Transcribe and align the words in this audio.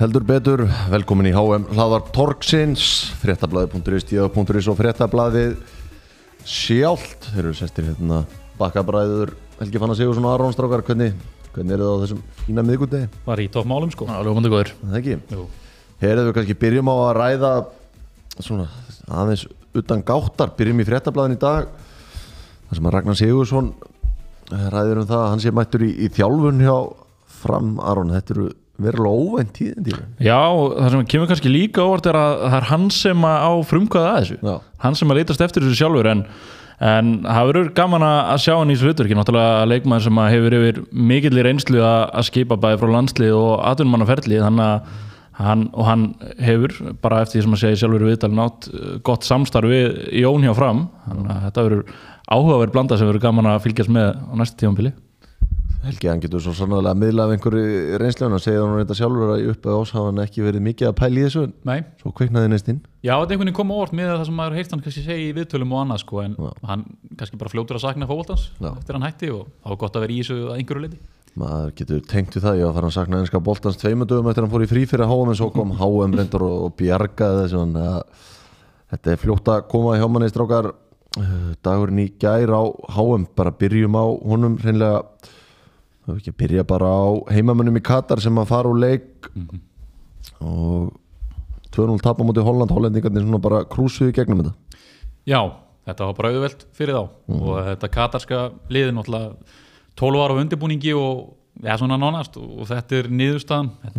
Heldur 0.00 0.22
betur, 0.24 0.62
velkomin 0.88 1.26
í 1.28 1.30
HM 1.36 1.66
hlaðar 1.76 2.06
Torgsins, 2.16 2.82
fréttablaði.is, 3.20 4.06
stíða.is 4.06 4.68
og 4.72 4.78
fréttablaðið 4.78 5.58
sjálft. 6.48 7.26
Þeir 7.34 7.42
eru 7.42 7.50
sestir 7.58 7.90
hérna 7.90 8.22
bakkabræður 8.56 9.34
Helgi 9.58 9.82
Fannar 9.82 9.98
Sigursson 9.98 10.24
og 10.24 10.32
Aron 10.32 10.54
Strákar, 10.56 10.80
hvernig, 10.86 11.12
hvernig 11.52 11.76
er 11.76 11.82
það 11.84 11.92
á 11.92 12.00
þessum 12.06 12.22
fína 12.46 12.64
miðgundegi? 12.64 13.10
Var 13.26 13.42
í 13.44 13.46
toppmálum 13.52 13.92
sko 13.92 14.08
Alveg 14.08 14.38
hóndi 14.38 14.52
góður 14.54 14.72
Það 14.78 14.96
ekki? 15.02 15.18
Jú. 15.34 15.44
Herðu 16.00 16.24
við 16.30 16.36
kannski 16.38 16.56
byrjum 16.64 16.88
á 16.88 16.94
að 16.96 17.12
ræða 17.18 17.52
svona 18.38 18.66
aðeins 19.20 19.44
utan 19.82 20.06
gáttar, 20.14 20.54
byrjum 20.56 20.80
í 20.80 20.88
fréttablaðin 20.88 21.36
í 21.36 21.42
dag 21.44 21.68
þar 21.76 22.80
sem 22.80 22.88
að 22.88 22.96
Ragnar 22.96 23.20
Sigursson 23.20 23.70
ræðir 24.48 25.04
um 25.04 25.12
það 25.12 25.26
að 25.26 25.30
hann 25.34 25.44
sé 25.44 25.52
mættur 25.52 25.84
í, 25.84 25.92
í 25.92 26.12
þjálfun 26.16 26.64
hjá 26.64 26.76
fram 27.44 27.76
Aron, 27.84 28.16
þetta 28.16 28.38
eru 28.38 28.48
verulega 28.84 29.24
óvænt 29.24 29.52
tíðindi 29.56 29.96
Já, 30.22 30.40
það 30.46 30.88
sem 30.94 31.04
kemur 31.12 31.28
kannski 31.30 31.52
líka 31.52 31.84
óvart 31.84 32.08
er 32.10 32.18
að 32.20 32.32
það 32.46 32.56
er 32.60 32.70
hann 32.70 32.88
sem 32.94 33.26
að 33.28 33.44
á 33.44 33.52
frumkvæða 33.70 34.08
að 34.14 34.18
þessu. 34.20 34.38
Já. 34.40 34.54
hann 34.84 34.98
sem 35.00 35.12
að 35.12 35.20
leitast 35.20 35.44
eftir 35.46 35.66
þessu 35.66 35.80
sjálfur 35.80 36.10
en, 36.10 36.24
en 36.92 37.12
það 37.26 37.50
verður 37.50 37.70
gaman 37.80 38.06
að 38.08 38.40
sjá 38.46 38.54
hann 38.54 38.72
í 38.72 38.78
þessu 38.78 38.90
hlutverki. 38.90 39.18
Náttúrulega 39.18 39.68
leikmaður 39.70 40.06
sem 40.06 40.22
að 40.22 40.32
hefur 40.36 40.58
yfir 40.60 40.80
mikill 41.12 41.36
í 41.36 41.46
reynslu 41.46 41.84
að, 41.84 42.00
að 42.20 42.28
skipa 42.30 42.60
bæði 42.60 42.80
frá 42.82 42.92
landslið 42.96 43.36
og 43.38 43.52
atvinnumannaferli 43.72 44.40
þannig 44.44 44.66
að 44.70 44.96
hann, 45.40 45.66
hann 45.88 46.08
hefur 46.40 46.74
bara 47.00 47.22
eftir 47.24 47.40
því 47.40 47.44
sem 47.46 47.58
að 47.58 47.62
segja 47.64 47.82
sjálfur 47.84 48.08
viðtal 48.08 48.32
nátt 48.36 48.70
uh, 48.72 48.96
gott 49.06 49.28
samstarf 49.28 49.70
við 49.72 50.00
Jón 50.20 50.44
hjá 50.46 50.54
fram. 50.56 50.88
Þannig 51.06 51.30
að 51.36 51.44
þetta 51.48 51.68
verður 51.68 51.94
áhugaverð 52.30 52.74
blanda 52.74 52.98
sem 52.98 53.08
verður 53.10 53.24
gaman 53.24 53.48
að 53.50 53.62
fylgjast 53.66 53.92
með 53.92 54.12
á 54.14 54.32
næstu 54.38 54.60
tímanbili 54.62 54.92
Helgi, 55.80 56.08
hann 56.10 56.20
getur 56.20 56.42
svo 56.44 56.52
sannlega 56.56 56.92
að 56.92 56.98
miðla 57.00 57.24
af 57.24 57.34
einhverju 57.34 57.98
reynslun 58.02 58.36
og 58.36 58.42
segja 58.44 58.62
hann 58.64 58.80
þetta 58.82 58.96
sjálfur 58.98 59.30
að 59.34 59.44
upp 59.52 59.68
að 59.68 59.78
ás 59.80 59.92
hafa 59.96 60.10
hann 60.10 60.22
ekki 60.24 60.44
verið 60.44 60.64
mikið 60.66 60.88
að 60.90 60.96
pæla 60.98 61.20
í 61.20 61.24
þessu 61.26 61.44
Nei, 61.70 61.78
svo 62.02 62.12
kveiknaði 62.18 62.50
næst 62.52 62.68
inn. 62.72 62.82
Já 63.00 63.14
þetta 63.14 63.22
er 63.22 63.36
einhvern 63.36 63.48
veginn 63.48 63.58
kom 63.60 63.72
óvart 63.72 63.94
með 63.96 64.10
það 64.12 64.26
sem 64.28 64.36
maður 64.40 64.58
heilt 64.58 64.74
hann 64.74 64.82
kannski 64.84 65.04
segja 65.06 65.30
í 65.30 65.30
viðtölum 65.38 65.72
og 65.72 65.80
annað 65.84 66.02
sko 66.02 66.20
en 66.24 66.36
hann 66.68 66.84
kannski 67.16 67.40
bara 67.40 67.54
fljótur 67.54 67.80
að 67.80 67.86
sakna 67.86 68.10
Já. 68.10 68.74
eftir 68.76 68.98
hann 68.98 69.06
hætti 69.08 69.32
og 69.32 69.48
það 69.48 69.72
var 69.72 69.80
gott 69.80 69.96
að 69.96 70.04
vera 70.04 70.12
í 70.12 70.20
þessu 70.20 70.38
að 70.50 70.60
einhverju 70.60 70.84
leiti 70.84 71.00
maður 71.40 71.72
getur 71.78 72.00
tengt 72.10 72.34
við 72.36 72.44
það, 72.44 72.58
ég 72.58 72.66
var 72.66 72.70
að 72.72 72.76
fara 72.76 72.88
að 72.90 72.96
sakna 72.98 73.20
einska 73.22 73.40
boltans 73.40 73.78
tveimundum 73.80 74.28
eftir 74.28 74.42
að 74.42 74.48
hann 74.48 74.52
fór 74.52 74.64
í 74.66 74.70
frí 74.70 74.82
fyrir 74.90 75.08
HM 75.08 75.30
en 75.30 75.38
svo 75.38 75.48
kom 75.54 75.74
HM 75.78 76.16
reyndar 76.18 76.44
og, 76.44 76.72
bjargaði 76.76 77.44
þessu 77.46 77.62
þetta 78.90 79.12
er 79.12 79.20
fljótt 79.22 79.50
að 79.52 79.66
koma 79.70 79.98
hjá 79.98 80.08
manni 80.10 80.30
strákar. 80.30 80.72
Uh, 81.18 81.52
dagurinn 81.58 82.04
í 82.04 82.10
gær 82.22 82.52
á 82.54 82.62
HM 82.94 83.26
bara 83.34 83.50
byrjum 83.58 83.96
á 83.98 84.04
honum 84.30 84.58
hreinlega 84.60 85.00
það 86.10 86.16
er 86.16 86.22
ekki 86.22 86.34
að 86.34 86.40
byrja 86.42 86.66
bara 86.68 86.90
á 86.90 87.06
heimamönnum 87.30 87.78
í 87.78 87.84
Katar 87.84 88.22
sem 88.22 88.42
að 88.42 88.50
fara 88.50 88.70
úr 88.70 88.80
leik 88.82 89.30
og 90.40 90.90
2-0 91.74 92.00
tapa 92.02 92.26
mútið 92.26 92.46
Holland, 92.46 92.72
hollendingarnir 92.74 93.24
svona 93.24 93.42
bara 93.42 93.64
krúsuðu 93.70 94.10
í 94.10 94.14
gegnum 94.16 94.42
þetta. 94.42 94.80
Já, 95.28 95.40
þetta 95.86 96.08
var 96.08 96.16
bara 96.18 96.32
auðvelt 96.34 96.64
fyrir 96.76 96.96
þá. 96.96 97.02
Og 97.36 97.60
þetta 97.68 97.90
katarska 97.94 98.40
liði 98.72 98.94
náttúrulega 98.96 99.58
12 100.00 100.24
ára 100.24 100.34
á 100.34 100.40
undirbúningi 100.42 100.94
og 100.98 101.36
já, 101.62 101.76
svona 101.78 101.98
nánast. 102.00 102.38
Og 102.40 102.66
þetta 102.68 102.98
er 102.98 103.10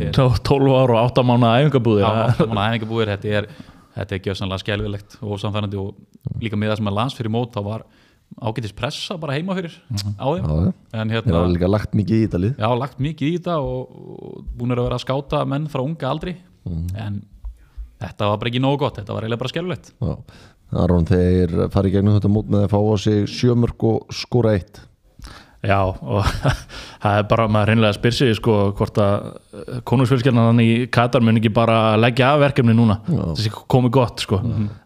er 0.09 0.12
12 0.12 0.75
ára 0.75 0.98
og 0.98 1.12
8 1.14 1.25
mánu 1.28 1.52
æfingabúðir 1.62 2.08
áttamanna 2.09 2.68
æfingabúðir. 2.73 3.14
Þetta 3.16 3.36
er, 3.40 3.50
þetta 3.96 4.18
er 4.18 4.23
gjössanlega 4.28 4.66
skelvilegt 4.66 5.20
og 5.22 5.40
samfærandi 5.40 5.80
og 5.80 5.96
líka 6.44 6.59
með 6.59 6.73
það 6.73 6.81
sem 6.81 6.92
að 6.92 7.00
lands 7.00 7.18
fyrir 7.18 7.34
mót 7.34 7.56
þá 7.56 7.64
var 7.70 7.88
ágætis 8.40 8.74
pressa 8.78 9.18
bara 9.22 9.36
heima 9.38 9.56
fyrir 9.58 9.74
á 10.18 10.28
þeim. 10.30 10.46
Já, 10.47 10.74
en 11.02 11.14
hérna, 11.14 11.36
hafa 11.40 11.52
líka 11.52 11.69
lagt 11.72 11.97
mikið 11.97 12.16
í 12.18 12.22
þetta 12.28 12.42
lið 12.46 12.62
já, 12.64 12.69
lagt 12.84 13.02
mikið 13.03 13.28
í 13.28 13.36
þetta 13.40 13.58
og, 13.66 14.00
og 14.16 14.40
búin 14.58 14.75
að 14.75 14.84
vera 14.86 15.00
að 15.00 15.03
skáta 15.06 15.44
menn 15.50 15.68
frá 15.72 15.84
unga 15.84 16.09
aldri. 16.12 16.36
En 16.96 17.22
þetta 18.02 18.31
var 18.31 18.40
bara 18.41 18.52
ekki 18.53 18.64
nógu 18.64 18.81
gott, 18.86 19.02
þetta 19.02 19.16
var 19.18 19.25
eiginlega 19.25 19.44
bara 19.44 19.53
skelvilegt 19.53 19.91
Já, 19.97 20.14
Aron 20.81 21.09
þeir 21.09 21.58
fara 21.74 21.90
í 21.90 21.94
gegnum 21.94 22.18
þetta 22.18 22.31
mót 22.31 22.52
með 22.53 22.68
að 22.68 22.74
fá 22.74 22.80
á 22.80 22.96
sig 23.03 23.28
sjömörk 23.30 23.88
og 23.90 24.16
skora 24.16 24.56
eitt 24.58 24.81
Já, 25.61 25.77
og 25.85 26.25
það 27.03 27.17
er 27.19 27.25
bara 27.29 27.45
maður 27.51 27.69
hreinlega 27.69 27.94
að 27.94 27.97
spyr 27.99 28.16
sig 28.17 28.38
sko 28.39 28.55
hvort 28.79 28.97
að 29.01 29.27
konungsfjölskjarnan 29.85 30.47
þannig 30.49 30.72
í 30.72 30.88
Katar 30.95 31.22
mun 31.22 31.38
ekki 31.38 31.51
bara 31.53 31.77
leggja 32.01 32.31
af 32.33 32.41
verkefni 32.47 32.73
núna. 32.77 32.97
Þessi 33.05 33.53
komið 33.53 33.94
gott 33.99 34.25
sko. 34.25 34.41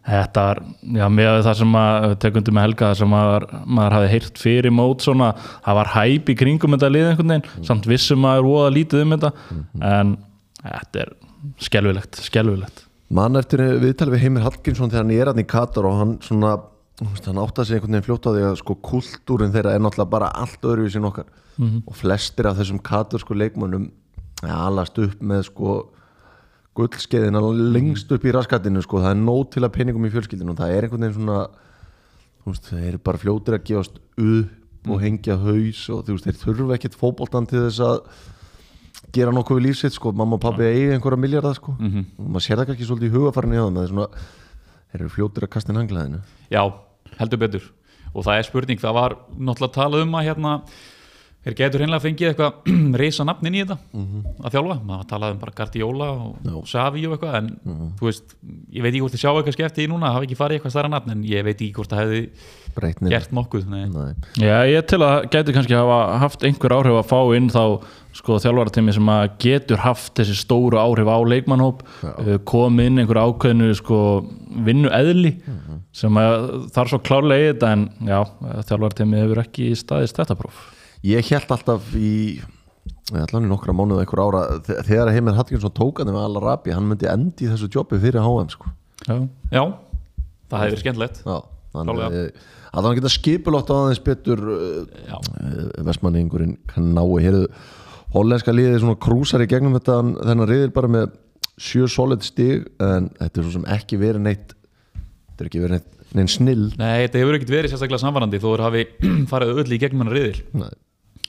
Þetta 0.06 0.46
var, 0.50 0.62
já, 1.00 1.06
með 1.16 1.40
það 1.48 1.58
sem 1.62 1.78
að 1.80 2.08
tekundu 2.26 2.56
með 2.56 2.68
Helga 2.68 2.90
það 2.90 3.00
sem 3.00 3.12
maður, 3.16 3.48
maður 3.64 3.98
hafi 3.98 4.12
heyrt 4.12 4.42
fyrir 4.44 4.76
mót 4.76 5.06
svona, 5.06 5.32
það 5.64 5.80
var 5.80 5.92
hæp 5.96 6.32
í 6.32 6.38
kringum 6.44 6.76
þetta 6.76 6.92
lið 6.92 7.10
einhvern 7.12 7.36
veginn, 7.36 7.68
samt 7.70 7.88
vissum 7.88 8.24
maður 8.26 8.50
voða 8.50 8.74
lítið 8.76 9.06
um 9.06 9.16
þetta, 9.16 9.32
en 9.94 10.16
þetta 10.66 11.06
er 11.06 11.16
skelvilegt, 11.62 12.20
skelvilegt 12.26 12.84
mann 13.16 13.38
eftir 13.38 13.60
viðtalið 13.82 14.16
við 14.16 14.24
Heimir 14.24 14.44
Hallgrímsson 14.46 14.90
þegar 14.90 15.04
hann 15.04 15.12
er 15.14 15.28
hann 15.30 15.42
í 15.42 15.46
Katar 15.46 15.86
og 15.86 16.00
hann 16.00 16.16
svona 16.26 16.56
hann 17.02 17.42
átti 17.42 17.60
að 17.60 17.68
segja 17.68 17.80
einhvern 17.80 17.96
veginn 17.96 18.06
fljótt 18.06 18.26
á 18.28 18.30
því 18.32 18.44
að 18.46 18.56
sko 18.62 18.76
kultúrin 18.88 19.52
þeirra 19.52 19.74
er 19.76 19.82
náttúrulega 19.84 20.14
bara 20.14 20.30
allt 20.32 20.62
öðruvísin 20.64 21.08
okkar. 21.08 21.28
Og 21.86 21.94
flestir 21.96 22.48
af 22.48 22.56
þessum 22.58 22.80
Katar 22.84 23.20
sko 23.20 23.34
leikmönnum 23.36 23.90
ja, 24.44 24.56
alast 24.66 24.98
upp 25.00 25.20
með 25.24 25.46
sko 25.50 25.76
gullskeiðina 26.76 27.40
lengst 27.72 28.10
upp 28.12 28.24
í 28.28 28.32
raskatinu 28.36 28.82
sko, 28.84 29.00
það 29.00 29.14
er 29.14 29.20
nóg 29.22 29.50
til 29.54 29.64
að 29.64 29.72
peningum 29.78 30.04
í 30.04 30.12
fjölskyldinu 30.12 30.52
og 30.52 30.58
það 30.60 30.74
er 30.74 30.86
einhvern 30.86 31.06
veginn 31.06 31.16
svona 31.16 31.38
veist, 32.46 32.68
þeir 32.68 32.88
eru 32.90 33.02
bara 33.08 33.20
fljótir 33.22 33.56
að 33.56 33.64
gefast 33.70 34.00
upp 34.20 34.90
og 34.92 35.00
hengja 35.02 35.38
haus 35.40 35.82
og 35.90 36.10
veist, 36.10 36.28
þeir 36.28 36.40
þurfa 36.42 36.76
ekkert 36.76 36.98
fótboltan 37.00 37.48
til 37.48 37.62
þess 37.64 37.80
að 37.80 38.02
gera 39.16 39.32
nokkuð 39.32 39.56
við 39.56 39.66
lífsitt 39.70 39.96
sko, 39.96 40.12
mamma 40.12 40.36
og 40.36 40.42
pabbi 40.44 40.66
eigi 40.68 40.92
einhverja 40.92 41.20
miljardar 41.20 41.56
sko. 41.56 41.76
Og 42.20 42.28
maður 42.28 42.44
sér 42.44 42.60
það 42.60 42.68
kannski 42.70 42.88
svolítið 42.90 43.08
í 43.08 43.16
hugafarni 43.16 43.56
á 43.56 43.64
það 43.64 43.72
með 43.76 43.88
svona, 43.92 44.08
þeir 44.90 45.00
eru 45.00 45.12
fljótir 45.16 45.46
að 45.46 45.52
kasta 45.56 45.72
inn 45.72 45.80
hanglaðinu. 45.80 46.20
Já, 46.52 46.62
heldur 47.20 47.42
betur. 47.42 47.70
Og 48.14 48.24
það 48.26 48.40
er 48.40 48.50
spurning, 48.50 48.80
það 48.80 48.98
var 49.00 49.16
náttúrulega 49.36 49.76
talað 49.76 50.06
um 50.06 50.14
að 50.16 50.28
hérna 50.30 50.52
þeir 51.46 51.54
getur 51.60 51.82
hreinlega 51.82 52.02
fengið 52.02 52.28
eitthvað 52.32 52.70
reysa 53.00 53.24
nafn 53.26 53.46
inn 53.46 53.56
í 53.56 53.62
þetta 53.62 53.76
að 54.42 54.56
þjálfa, 54.56 54.76
maður 54.88 55.08
talaði 55.12 55.36
um 55.36 55.42
bara 55.44 55.54
Guardiola 55.60 56.08
og 56.16 56.64
Xavi 56.66 57.04
og 57.06 57.14
eitthvað 57.14 57.36
en 57.38 57.50
þú 58.00 58.08
veist, 58.08 58.34
ég 58.74 58.82
veit 58.82 58.90
ekki 58.90 59.02
hvort 59.04 59.14
þið 59.14 59.22
sjá 59.22 59.30
eitthvað 59.30 59.56
skefti 59.58 59.84
í 59.86 59.90
núna, 59.92 60.10
hafi 60.16 60.26
ekki 60.26 60.38
farið 60.40 60.58
eitthvað 60.58 60.74
stærra 60.74 60.90
nafn 60.96 61.14
en 61.14 61.22
ég 61.28 61.46
veit 61.46 61.54
ekki 61.60 61.76
hvort 61.76 61.92
það 61.94 62.02
hefði 62.02 62.24
breytnin 62.76 63.14
gert 63.14 63.36
nokkuð 63.38 63.68
nei. 63.70 63.84
Nei. 63.92 64.10
Já, 64.42 64.56
ég 64.72 64.88
til 64.90 64.98
að 65.06 65.28
gæti 65.36 65.54
kannski 65.54 65.78
hafa 65.78 66.00
haft 66.24 66.48
einhver 66.48 66.74
áhrif 66.80 66.98
að 66.98 67.08
fá 67.12 67.20
inn 67.38 67.46
þá 67.54 67.62
sko 68.16 68.40
þjálfaratími 68.40 68.96
sem 68.96 69.08
að 69.12 69.24
getur 69.44 69.80
haft 69.84 70.14
þessi 70.18 70.34
stóru 70.40 70.80
áhrif 70.80 71.08
á 71.08 71.18
leikmannhóp 71.30 71.82
uh, 71.84 72.36
komið 72.48 72.90
inn 72.90 73.02
einhver 73.02 73.20
ákveðinu 73.22 73.70
sko 73.76 74.00
vinnu 74.66 74.90
eðli 74.96 75.36
sem 75.96 76.18
þarf 76.74 76.90
svo 76.92 76.98
klárlega 77.06 77.46
í 77.46 77.50
þetta 77.54 77.70
en 77.76 77.84
já, 78.10 78.18
þjálfaratími 78.68 79.20
hefur 79.22 79.40
ekki 79.46 79.70
staðist 79.80 80.18
þetta 80.20 80.36
próf. 80.38 80.58
Ég 81.06 81.24
held 81.32 81.54
alltaf 81.56 81.88
í 81.96 82.12
allan 83.16 83.46
í 83.46 83.50
nokkra 83.50 83.72
mánuð 83.76 84.02
einhver 84.02 84.20
ára 84.26 84.40
þe- 84.66 84.80
þegar 84.86 85.10
Heimir 85.14 85.36
Hallgrímsson 85.38 85.72
tók 85.74 86.00
hann 86.02 86.10
með 86.12 86.24
Al-Arabi 86.26 86.74
hann 86.74 86.88
myndi 86.90 87.08
endi 87.10 87.46
í 87.46 87.50
þessu 87.52 87.68
jobbi 87.72 87.98
fyrir 88.02 88.20
HM 88.24 88.50
sko. 88.52 88.70
Já, 89.06 89.16
Já, 89.54 89.62
það 90.50 90.64
verið 90.66 90.82
skemmtilegt. 90.84 91.20
Já, 91.26 91.36
þannig 91.76 92.02
að 92.06 92.18
að 92.76 92.84
hann 92.90 92.96
geta 92.98 93.12
skipulótt 93.14 93.70
á 93.72 93.74
aðeins 93.78 94.02
betur 94.04 94.42
Já, 95.06 95.16
vestmanningurinn 95.86 96.56
kannái 96.68 97.22
heyrðu, 97.24 97.46
hollenska 98.16 98.52
liðið 98.54 98.82
svona 98.82 98.98
krúsar 99.06 99.44
í 99.44 99.48
gegnum 99.50 99.76
þetta 99.78 99.96
þennan 100.26 100.50
riðil 100.50 100.72
bara 100.76 100.90
með 100.92 101.14
sjö 101.56 101.86
solid 101.88 102.24
stig 102.26 102.66
en 102.84 103.08
þetta 103.16 103.40
er 103.40 103.46
svo 103.46 103.54
sem 103.56 103.66
ekki 103.76 103.98
verið 104.02 104.24
neitt 104.26 104.52
þetta 104.52 105.44
er 105.44 105.48
ekki 105.50 105.62
verið 105.62 105.76
neitt, 105.78 105.95
neitt 106.16 106.32
snill 106.34 106.66
nei, 106.80 107.04
þetta 107.04 107.22
hefur 107.22 107.38
ekkert 107.38 107.52
verið 107.54 107.72
sérstaklega 107.74 108.02
samvarandi 108.02 108.40
þó 108.42 108.48
þeir 108.54 108.64
hafi 108.66 108.84
farið 109.32 109.62
öll 109.62 109.76
í 109.76 109.80
gegnum 109.82 110.04
hennar 110.04 110.16
riðil 110.18 110.42
Nei. 110.62 110.72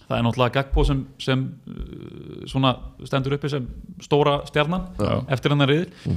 það 0.08 0.18
er 0.20 0.26
náttúrulega 0.28 0.56
Gagpo 0.60 0.86
sem, 0.88 1.04
sem 1.24 1.46
uh, 1.68 2.44
svona 2.50 2.74
stendur 3.08 3.38
uppi 3.38 3.52
sem 3.54 3.68
stóra 4.06 4.40
stjarnan 4.50 4.90
Já. 5.00 5.14
eftir 5.38 5.56
hennar 5.56 5.72
riðil 5.74 6.16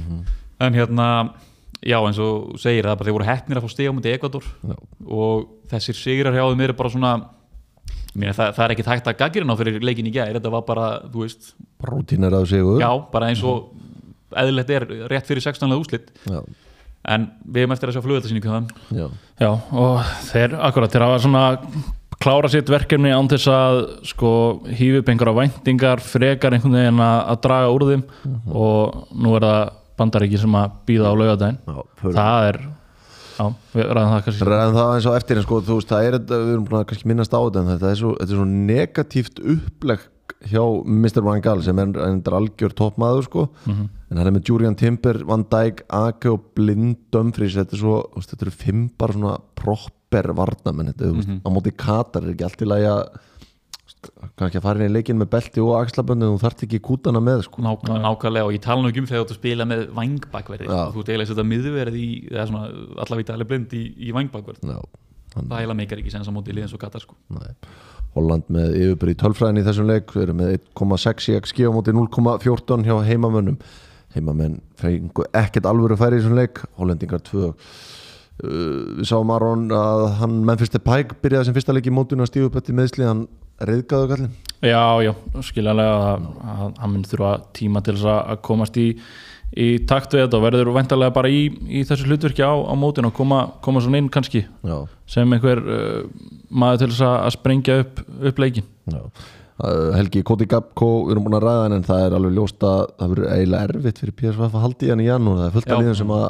en 0.61 0.77
hérna 0.77 1.07
já 1.81 1.97
eins 1.97 2.19
og 2.21 2.57
segir 2.61 2.85
það 2.85 2.91
er 2.93 2.97
bara 2.99 3.09
þeir 3.09 3.15
voru 3.17 3.25
heppnir 3.31 3.57
að 3.57 3.63
fá 3.65 3.71
stiga 3.73 3.93
mútið 3.97 4.17
Ekvator 4.19 4.49
Já. 4.69 4.75
og 5.07 5.47
þessir 5.71 5.97
sigrar 5.97 6.35
hjá 6.37 6.43
þeim 6.51 6.65
eru 6.67 6.77
bara 6.77 6.91
svona 6.93 7.13
Mér, 8.11 8.33
það, 8.35 8.49
það 8.57 8.65
er 8.65 8.71
ekki 8.73 8.83
hægt 8.89 9.05
að 9.07 9.19
gaggrina 9.21 9.53
á 9.55 9.59
fyrir 9.61 9.83
leikin 9.87 10.09
í 10.09 10.11
gær 10.11 10.33
þetta 10.35 10.49
var 10.51 10.65
bara, 10.67 10.87
þú 11.13 11.21
veist, 11.23 11.53
rútínar 11.87 12.33
að 12.35 12.49
sigur 12.51 12.81
já, 12.83 12.89
bara 13.13 13.29
eins 13.31 13.39
og 13.47 13.69
eðlilegt 14.35 14.73
er 14.75 14.85
rétt 15.07 15.29
fyrir 15.29 15.45
16. 15.45 15.71
úslit 15.77 16.09
já, 16.27 16.41
en 17.09 17.31
við 17.45 17.63
hefum 17.63 17.73
eftir 17.75 17.89
að 17.89 17.97
sjá 17.97 18.05
flugöldarsýningu 18.05 18.51
það 18.51 18.99
já. 18.99 19.07
já 19.41 19.51
og 19.51 20.13
þeir 20.29 20.55
akkurat 20.69 20.93
þeir 20.93 21.07
hafa 21.07 21.23
svona 21.23 21.45
klára 22.21 22.49
sitt 22.51 22.69
verkefni 22.69 23.13
án 23.13 23.29
þess 23.31 23.49
að 23.49 23.79
sko 24.11 24.31
hífi 24.69 25.01
upp 25.01 25.09
einhverja 25.09 25.37
væntingar 25.39 26.03
frekar 26.05 26.53
einhvern 26.53 26.77
veginn 26.77 27.01
að, 27.01 27.21
að 27.33 27.39
draga 27.47 27.71
úr 27.73 27.87
þeim. 27.89 28.03
Og 28.51 28.99
nú 29.17 29.33
er 29.37 29.47
það 29.47 29.63
bandaríki 30.01 30.41
sem 30.41 30.57
að 30.57 30.77
býða 30.89 31.09
á 31.09 31.13
laugadaginn 31.17 31.59
það 32.01 32.47
er 32.51 32.59
já, 32.61 33.45
við 33.73 33.91
ræðum 33.97 34.13
það 34.13 34.23
kannski. 34.27 34.47
Ræðum 34.51 34.77
það 34.77 34.93
eins 34.95 35.09
og 35.09 35.17
eftir 35.17 35.41
en 35.41 35.45
sko, 35.47 35.61
þú 35.65 35.77
veist, 35.79 35.91
það 35.91 36.07
er 36.07 36.17
þetta, 36.17 36.41
við 36.41 36.53
erum 36.55 36.65
búin 36.69 36.79
að 36.81 36.87
kannski 36.91 37.11
minnast 37.11 37.35
á 37.35 37.39
þetta 37.41 37.63
en 37.63 37.71
þetta 37.73 37.91
er 37.91 38.01
svo, 38.01 38.13
þetta 38.19 38.35
er 38.35 38.41
svo 38.41 38.47
negatíft 38.51 39.43
upplegg 39.55 40.07
hjá 40.49 40.61
Mr. 40.85 41.21
Van 41.23 41.41
Gaal 41.41 41.61
sem 41.63 41.77
er 41.79 41.91
endur 42.07 42.33
algjör 42.39 42.73
toppmaður 42.73 43.23
sko 43.27 43.49
Mhm. 43.67 43.89
en 44.11 44.17
hann 44.17 44.27
er 44.27 44.31
með 44.39 44.47
Julian 44.49 44.75
Timber, 44.75 45.23
Van 45.25 45.43
Dijk 45.43 45.83
Ake 45.89 46.29
og 46.31 46.53
Blind 46.55 46.97
Dumfries 47.11 47.55
þetta, 47.55 47.73
er 47.73 47.77
svo, 47.79 48.09
þetta 48.17 48.41
eru 48.47 48.51
fimm 48.51 48.89
bara 48.97 49.13
svona 49.13 49.37
proper 49.55 50.33
varnamenn 50.33 50.93
þetta, 50.93 51.11
mm 51.13 51.19
Mhm. 51.19 51.41
á 51.45 51.49
móti 51.51 51.71
Katar 51.77 52.23
er 52.23 52.33
ekki 52.33 52.43
allt 52.43 52.61
í 52.61 52.65
lagi 52.67 52.85
að 52.89 53.19
kannski 54.39 54.57
að 54.57 54.63
fara 54.65 54.79
inn 54.81 54.89
í 54.89 54.93
leikin 54.95 55.17
með 55.19 55.29
belti 55.29 55.61
og 55.61 55.75
axlaböndu 55.85 56.25
þú 56.31 56.39
þarft 56.41 56.63
ekki 56.65 56.79
kútana 56.81 57.19
með 57.21 57.43
sko 57.45 57.61
Nák 57.61 57.83
nákvæmlega 57.85 58.45
og 58.47 58.53
ég 58.55 58.61
tala 58.61 58.81
nú 58.81 58.89
ekki 58.89 58.99
um 59.03 59.05
þegar 59.05 59.21
þú 59.21 59.25
ert 59.27 59.33
að 59.35 59.41
spila 59.41 59.65
með 59.69 59.81
vangbakverði 59.93 60.67
þú 60.67 60.99
ert 61.03 61.11
eiginlega 61.11 61.27
að 61.27 61.31
setja 61.35 61.45
miðverð 61.51 61.95
í 61.99 62.07
eða 62.31 62.47
svona 62.47 62.63
allavega 63.03 63.33
alveg 63.35 63.47
blind 63.51 63.73
í, 63.77 63.83
í 64.07 64.11
vangbakverð 64.15 64.59
það 65.35 65.57
heila 65.59 65.73
meikar 65.77 65.99
ekki 66.01 66.11
sens 66.11 66.27
á 66.27 66.31
móti 66.33 66.51
liðins 66.55 66.73
og 66.73 66.79
Katar 66.81 67.01
sko 67.03 67.13
nei. 67.29 67.53
Holland 68.15 68.49
með 68.51 68.75
yfirbyrði 68.79 69.17
tölfræðin 69.21 69.61
í 69.61 69.65
þessum 69.67 69.87
leik 69.87 70.11
við 70.15 70.25
erum 70.25 70.41
með 70.41 70.57
1,6 70.57 71.29
í 71.31 71.37
XG 71.39 71.69
á 71.69 71.75
móti 71.75 71.95
0,14 71.95 72.85
hjá 72.87 72.95
heimamönnum. 73.07 73.57
Heimamenn 74.11 74.59
fengu 74.75 75.23
ekkert 75.31 75.69
alvöru 75.69 75.95
færi 75.99 76.19
í 76.19 76.23
þessum 76.23 76.39
leik, 76.39 76.63
hollendingar 76.79 77.23
2 77.31 77.53
Uh, 78.41 78.97
við 78.97 79.05
sáum 79.05 79.29
Aron 79.35 79.67
að 79.75 80.03
hann 80.17 80.39
Memphis 80.47 80.71
Depay 80.73 81.03
byrjaði 81.21 81.49
sem 81.49 81.53
fyrsta 81.53 81.75
leik 81.75 81.85
í 81.85 81.93
mótun 81.93 82.23
að 82.23 82.31
stíðu 82.31 82.47
upp 82.47 82.55
eftir 82.57 82.73
meðsli, 82.73 83.05
hann 83.05 83.27
reyðgaðu 83.61 84.07
kallin 84.09 84.31
Já, 84.65 84.81
já, 85.05 85.11
skiljanlega 85.45 86.15
hann 86.79 86.89
mun 86.93 87.03
þurfa 87.05 87.35
tíma 87.53 87.83
til 87.85 87.99
þess 87.99 88.07
að 88.09 88.39
komast 88.47 88.79
í, 88.81 88.87
í 89.51 89.67
takt 89.87 90.13
við 90.15 90.25
þetta 90.25 90.39
og 90.39 90.45
verður 90.45 90.71
væntalega 90.75 91.13
bara 91.15 91.31
í, 91.31 91.43
í 91.67 91.83
þessu 91.87 92.07
hlutverki 92.07 92.43
á, 92.45 92.53
á 92.55 92.73
mótin 92.79 93.07
og 93.09 93.15
koma, 93.15 93.43
koma 93.63 93.83
svona 93.83 93.99
inn 93.99 94.09
kannski 94.11 94.45
Já, 94.47 94.77
sem 95.09 95.35
einhver 95.35 95.59
uh, 95.59 96.05
maður 96.47 96.85
til 96.85 96.91
þess 96.93 97.05
að 97.09 97.17
að 97.19 97.35
sprengja 97.35 97.77
upp, 97.83 98.03
upp 98.31 98.43
leikin 98.43 98.67
já. 98.87 99.01
Uh, 99.61 99.91
Helgi 99.93 100.23
Koti 100.25 100.47
Gabko, 100.49 100.87
við 101.05 101.13
erum 101.13 101.27
búin 101.27 101.37
að 101.37 101.43
ræða 101.45 101.65
hann 101.65 101.75
en 101.75 101.83
það 101.85 102.05
er 102.05 102.15
alveg 102.17 102.37
ljóst 102.37 102.63
að 102.65 102.79
það 102.95 103.11
verður 103.11 103.33
eiginlega 103.35 103.67
erfitt 103.67 103.99
fyrir 104.01 104.15
PSV 104.21 104.45
að 104.47 104.63
haldi 104.63 104.89
hann 104.89 105.03
í 105.03 105.05
janúar. 105.05 105.37
Það 105.37 105.45
er 105.45 105.53
fullt 105.57 105.67
af 105.75 105.81
liðum 105.83 105.99
sem 105.99 106.13
að 106.15 106.25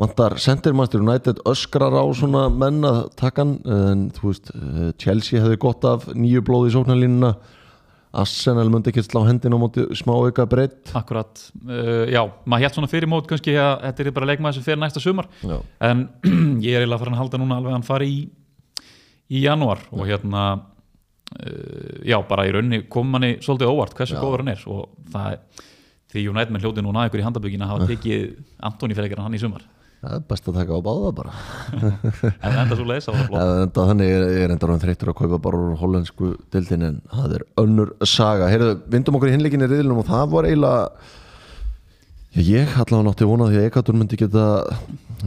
vantar 0.00 0.36
Centermaster 0.40 1.02
United 1.04 1.42
öskrar 1.50 1.92
á 1.92 2.04
svona 2.16 2.46
menn 2.48 2.80
að 2.88 3.02
taka 3.20 3.44
hann 3.44 3.52
en 3.68 4.06
þú 4.16 4.30
veist, 4.30 4.52
uh, 4.54 4.86
Chelsea 5.02 5.42
hefði 5.42 5.60
gott 5.66 5.84
af 5.90 6.06
nýju 6.14 6.40
blóði 6.46 6.70
í 6.70 6.76
sóknarlínuna 6.78 7.34
Arsenal 8.10 8.70
myndi 8.72 8.90
ekki 8.90 9.04
slá 9.06 9.20
hendin 9.28 9.54
á 9.54 9.58
móti 9.60 9.84
smá 9.94 10.12
auka 10.16 10.46
breytt. 10.50 10.90
Akkurat, 10.98 11.30
uh, 11.62 12.08
já, 12.10 12.24
maður 12.42 12.64
hélt 12.64 12.78
svona 12.78 12.90
fyrir 12.90 13.10
mót 13.10 13.28
kannski 13.30 13.54
að 13.54 13.84
þetta 13.84 14.04
er 14.04 14.16
bara 14.16 14.28
leikmaður 14.32 14.58
sem 14.58 14.66
fer 14.66 14.80
næsta 14.80 15.02
sumar. 15.02 15.28
Já, 15.46 15.60
en 15.86 16.04
ég 16.66 16.74
er 16.74 16.82
eiginlega 16.82 17.00
farin 17.04 17.14
að 17.14 17.22
halda 17.22 17.40
núna 17.42 17.60
alveg 17.60 17.70
að 17.70 17.78
hann 17.78 17.86
fari 17.86 18.10
í, 18.10 18.20
í 19.30 19.44
janúar 19.44 19.84
og 19.94 20.04
hérna 20.10 20.44
uh, 20.58 21.98
já, 22.02 22.18
bara 22.26 22.48
í 22.50 22.54
raunni 22.56 22.82
kom 22.90 23.14
manni 23.14 23.36
svolítið 23.44 23.70
óvart 23.70 23.94
hversu 23.98 24.18
góður 24.18 24.42
hann 24.42 24.54
er. 24.56 24.64
Og 24.66 25.12
það 25.14 25.36
er 25.36 25.66
því 26.10 26.26
United 26.32 26.56
með 26.56 26.66
hljóti 26.66 26.86
núna 26.86 27.06
ykkur 27.06 27.22
í 27.22 27.28
handabökin 27.28 27.62
að 27.66 27.76
hafa 27.76 27.92
tekið 27.92 28.26
Antoni 28.66 28.98
fyrir 28.98 29.22
hann 29.22 29.38
í 29.38 29.42
sumar 29.42 29.62
það 30.00 30.16
er 30.16 30.26
best 30.32 30.48
að 30.48 30.58
taka 30.60 30.76
á 30.76 30.80
báða 30.84 31.12
bara. 31.20 31.32
En 32.46 32.58
enda 32.64 32.78
svo 32.78 32.86
leiðis 32.88 33.08
á 33.08 33.12
það 33.12 33.24
flott 33.28 33.54
enda 33.66 33.86
þannig 33.90 34.12
er, 34.16 34.26
er 34.44 34.54
enda 34.54 34.68
ráðum 34.70 34.82
þreyttur 34.84 35.12
að 35.12 35.18
kaupa 35.20 35.40
bara 35.46 35.62
úr 35.62 35.78
hollensku 35.80 36.34
dildin 36.54 36.86
en 36.88 37.00
það 37.12 37.38
er 37.38 37.46
önnur 37.64 37.94
saga. 38.08 38.48
Heyrðu, 38.52 38.76
vindum 38.92 39.18
okkur 39.18 39.32
í 39.32 39.34
hinleikinni 39.36 39.68
riðlunum 39.70 40.02
og 40.04 40.08
það 40.10 40.36
var 40.36 40.48
eiginlega 40.50 41.16
Já, 42.30 42.44
ég 42.46 42.76
allavega 42.78 43.08
nátti 43.08 43.26
vonað 43.26 43.48
því 43.50 43.58
að 43.58 43.64
Ekatur 43.66 43.96
myndi 43.98 44.16
geta 44.20 44.42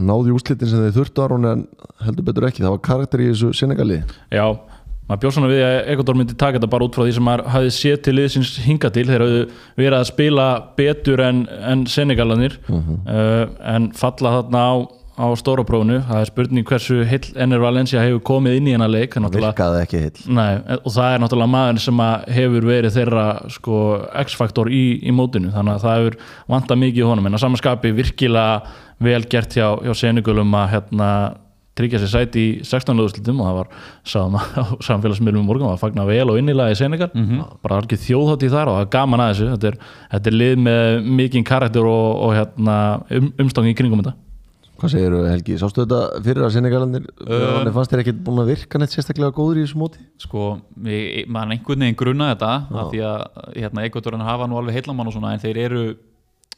náði 0.00 0.32
úslitin 0.32 0.70
sem 0.70 0.86
þeir 0.86 0.94
þurftu 0.96 1.20
Aron 1.20 1.48
en 1.50 1.64
heldur 2.00 2.24
betur 2.24 2.46
ekki, 2.48 2.62
það 2.64 2.72
var 2.78 2.80
karakter 2.86 3.20
í 3.20 3.26
þessu 3.28 3.50
Senegali. 3.58 3.98
Já, 4.32 4.46
maður 5.08 5.22
bjóð 5.22 5.36
svona 5.36 5.52
við 5.52 5.62
að 5.66 5.76
Ekvator 5.92 6.18
myndi 6.18 6.36
taka 6.40 6.58
þetta 6.58 6.72
bara 6.72 6.88
út 6.88 6.96
frá 6.96 7.04
því 7.04 7.14
sem 7.18 7.26
maður 7.28 7.46
hafði 7.52 7.72
séð 7.76 7.96
til 8.06 8.16
liðsins 8.16 8.52
hinga 8.64 8.90
til. 8.94 9.06
Þeir 9.10 9.24
hafði 9.26 9.46
verið 9.76 9.98
að 9.98 10.10
spila 10.10 10.50
betur 10.78 11.24
en, 11.24 11.46
en 11.60 11.86
Senegalanir 11.90 12.58
uh, 12.70 13.48
en 13.74 13.90
falla 13.98 14.38
þarna 14.38 14.62
á, 14.64 14.74
á 15.14 15.26
stóra 15.38 15.62
prófunu, 15.62 16.00
það 16.08 16.22
er 16.22 16.30
spurning 16.30 16.66
hversu 16.66 17.04
heill 17.06 17.28
Enner 17.38 17.60
Valencia 17.62 18.00
hefur 18.02 18.24
komið 18.32 18.56
inn 18.58 18.70
í 18.72 18.72
hennar 18.74 18.90
leik. 18.90 19.14
Það 19.14 19.36
virkaði 19.38 19.82
ekki 19.84 20.00
heill. 20.06 20.24
Nei, 20.40 20.48
og 20.80 20.88
það 20.96 21.10
er 21.10 21.22
náttúrulega 21.22 21.52
maður 21.52 21.84
sem 21.84 22.02
hefur 22.38 22.66
verið 22.72 22.96
þeirra 22.96 23.26
sko, 23.54 23.82
X-faktor 24.24 24.72
í, 24.72 24.82
í 25.04 25.14
mótinu. 25.14 25.52
Þannig 25.54 25.76
að 25.76 25.86
það 25.86 26.00
hefur 26.00 26.18
vantað 26.56 26.82
mikið 26.82 27.04
í 27.04 27.08
honum. 27.12 27.28
En 27.30 27.38
að 27.38 27.44
samanskapi 27.44 27.94
virkilega 27.94 28.74
vel 29.04 29.22
gert 29.30 29.54
hjá, 29.54 29.68
hjá 29.84 29.94
Senegulum 30.00 30.54
að 30.58 30.70
hérna, 30.74 31.10
tryggja 31.78 32.00
sér 32.02 32.12
sæti 32.12 32.42
í 32.42 32.50
16. 32.64 32.94
löguslutum 32.98 33.40
og 33.42 33.48
það 33.48 33.56
var 33.58 33.70
á 34.62 34.64
samfélagsmiðlum 34.88 35.44
í 35.44 35.48
morgun 35.48 35.72
að 35.72 35.80
fagna 35.82 36.06
vel 36.08 36.26
og 36.30 36.40
innilega 36.40 36.74
í 36.74 36.78
Senegal. 36.78 37.10
Bara 37.64 37.80
alveg 37.80 37.98
þjóðhátt 38.04 38.46
í 38.46 38.52
þar 38.52 38.70
og 38.72 38.78
það 38.78 38.84
er 38.86 38.92
gaman 38.94 39.24
að 39.24 39.32
þessu. 39.32 39.48
Þetta 39.54 39.72
er, 39.72 39.80
þetta 40.12 40.30
er 40.30 40.38
lið 40.42 40.60
með 40.68 41.08
mikinn 41.22 41.48
karakter 41.48 41.88
og, 41.90 42.06
og 42.28 42.36
hérna, 42.38 42.76
um, 43.18 43.32
umstangi 43.46 43.74
í 43.74 43.78
kringum 43.78 44.04
þetta. 44.04 44.14
Hvað 44.74 44.90
segir 44.90 45.14
Helgi, 45.30 45.56
sástu 45.60 45.84
þetta 45.84 46.22
fyrir 46.24 46.44
að 46.44 46.54
Senegalandir 46.56 47.04
uh, 47.22 47.68
fannst 47.76 47.92
þér 47.92 48.00
ekki 48.02 48.14
búin 48.26 48.40
að 48.42 48.48
virka 48.50 48.80
neitt 48.82 48.94
sérstaklega 48.94 49.34
góður 49.36 49.60
í 49.60 49.62
þessu 49.62 49.78
móti? 49.78 50.02
sko, 50.18 50.48
ég, 50.90 51.28
maður 51.30 51.54
einhvern 51.54 51.84
veginn 51.86 51.98
grunna 52.00 52.32
þetta 52.32 52.50
af 52.82 52.90
því 52.90 53.04
að 53.06 53.22
hérna, 53.54 53.84
Ekvatorinn 53.86 54.26
hafa 54.26 54.48
nú 54.50 54.58
alveg 54.58 54.80
heillamann 54.80 55.12
og 55.12 55.14
svona 55.14 55.36
en 55.36 55.44
þeir 55.44 55.60
eru 55.62 55.84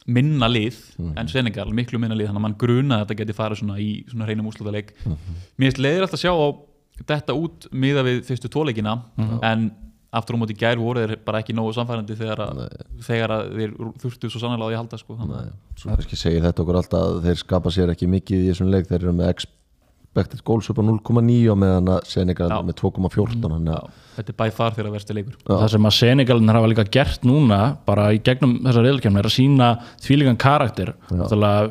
minna 0.07 0.47
lið 0.47 0.77
en 1.19 1.27
Senegal, 1.27 1.67
miklu 1.75 1.99
minna 1.99 2.15
lið 2.15 2.29
þannig 2.29 2.39
að 2.39 2.45
mann 2.47 2.57
gruna 2.61 2.95
að 3.01 3.05
þetta 3.07 3.17
geti 3.23 3.35
farið 3.37 3.59
svona 3.61 3.79
í 3.83 3.89
svona 4.07 4.27
reynum 4.29 4.47
úrslutaleg 4.51 4.93
mér 5.05 5.67
finnst 5.67 5.81
leiðir 5.83 6.05
alltaf 6.05 6.19
að 6.19 6.23
sjá 6.23 6.31
á 6.31 6.47
þetta 7.11 7.35
út 7.37 7.67
miða 7.71 8.03
við 8.07 8.23
fyrstu 8.29 8.49
tóleikina 8.49 8.93
en 9.43 9.67
aftur 10.17 10.37
á 10.37 10.39
móti 10.39 10.55
í 10.55 10.57
gær 10.57 10.79
voru 10.79 11.03
þeir 11.03 11.17
bara 11.27 11.41
ekki 11.43 11.53
nógu 11.53 11.73
samfærandi 11.75 12.15
þegar 12.17 12.39
að, 12.45 12.61
þegar 13.03 13.33
að 13.35 13.49
þeir 13.59 13.73
þurftu 14.01 14.29
svo 14.31 14.39
sannlega 14.39 14.63
á 14.63 14.69
því 14.71 14.77
að 14.77 14.81
halda 14.81 14.97
sko. 15.01 15.17
að- 15.19 15.51
Svo 15.77 15.91
kannski 15.91 16.15
segir 16.17 16.41
þetta 16.47 16.63
okkur 16.63 16.79
alltaf 16.79 17.03
að 17.09 17.19
þeir 17.27 17.37
skapa 17.43 17.69
sér 17.75 17.91
ekki 17.93 18.07
mikið 18.09 18.45
í 18.45 18.49
þessum 18.53 18.71
leik 18.71 18.87
þeir 18.87 19.01
eru 19.03 19.13
með 19.19 19.33
expected 20.17 20.41
goals 20.45 20.69
upp 20.71 20.79
á 20.81 20.83
0,9 20.83 21.51
og 21.53 21.57
meðan 21.61 21.89
að 21.93 22.05
Senegal 22.09 22.49
Já. 22.49 22.57
er 22.57 22.65
með 22.65 22.77
2,14 22.81 23.43
þannig 23.43 23.73
að 23.75 23.89
þetta 24.17 24.33
er 24.33 24.37
by 24.39 24.47
far 24.49 24.73
þeirra 24.73 24.91
versti 24.95 25.13
leikur. 25.13 25.35
Það 25.45 25.67
sem 25.75 25.85
að 25.89 25.93
Senegalin 25.97 26.49
hafa 26.49 26.69
líka 26.71 26.85
gert 26.97 27.27
núna 27.27 27.59
bara 27.85 28.07
í 28.15 28.21
gegnum 28.25 28.55
þessar 28.65 28.87
reyðlkjörnum 28.87 29.19
er 29.21 29.29
að 29.29 29.35
sína 29.35 29.67
þvílíkan 30.01 30.39
karakter. 30.41 30.93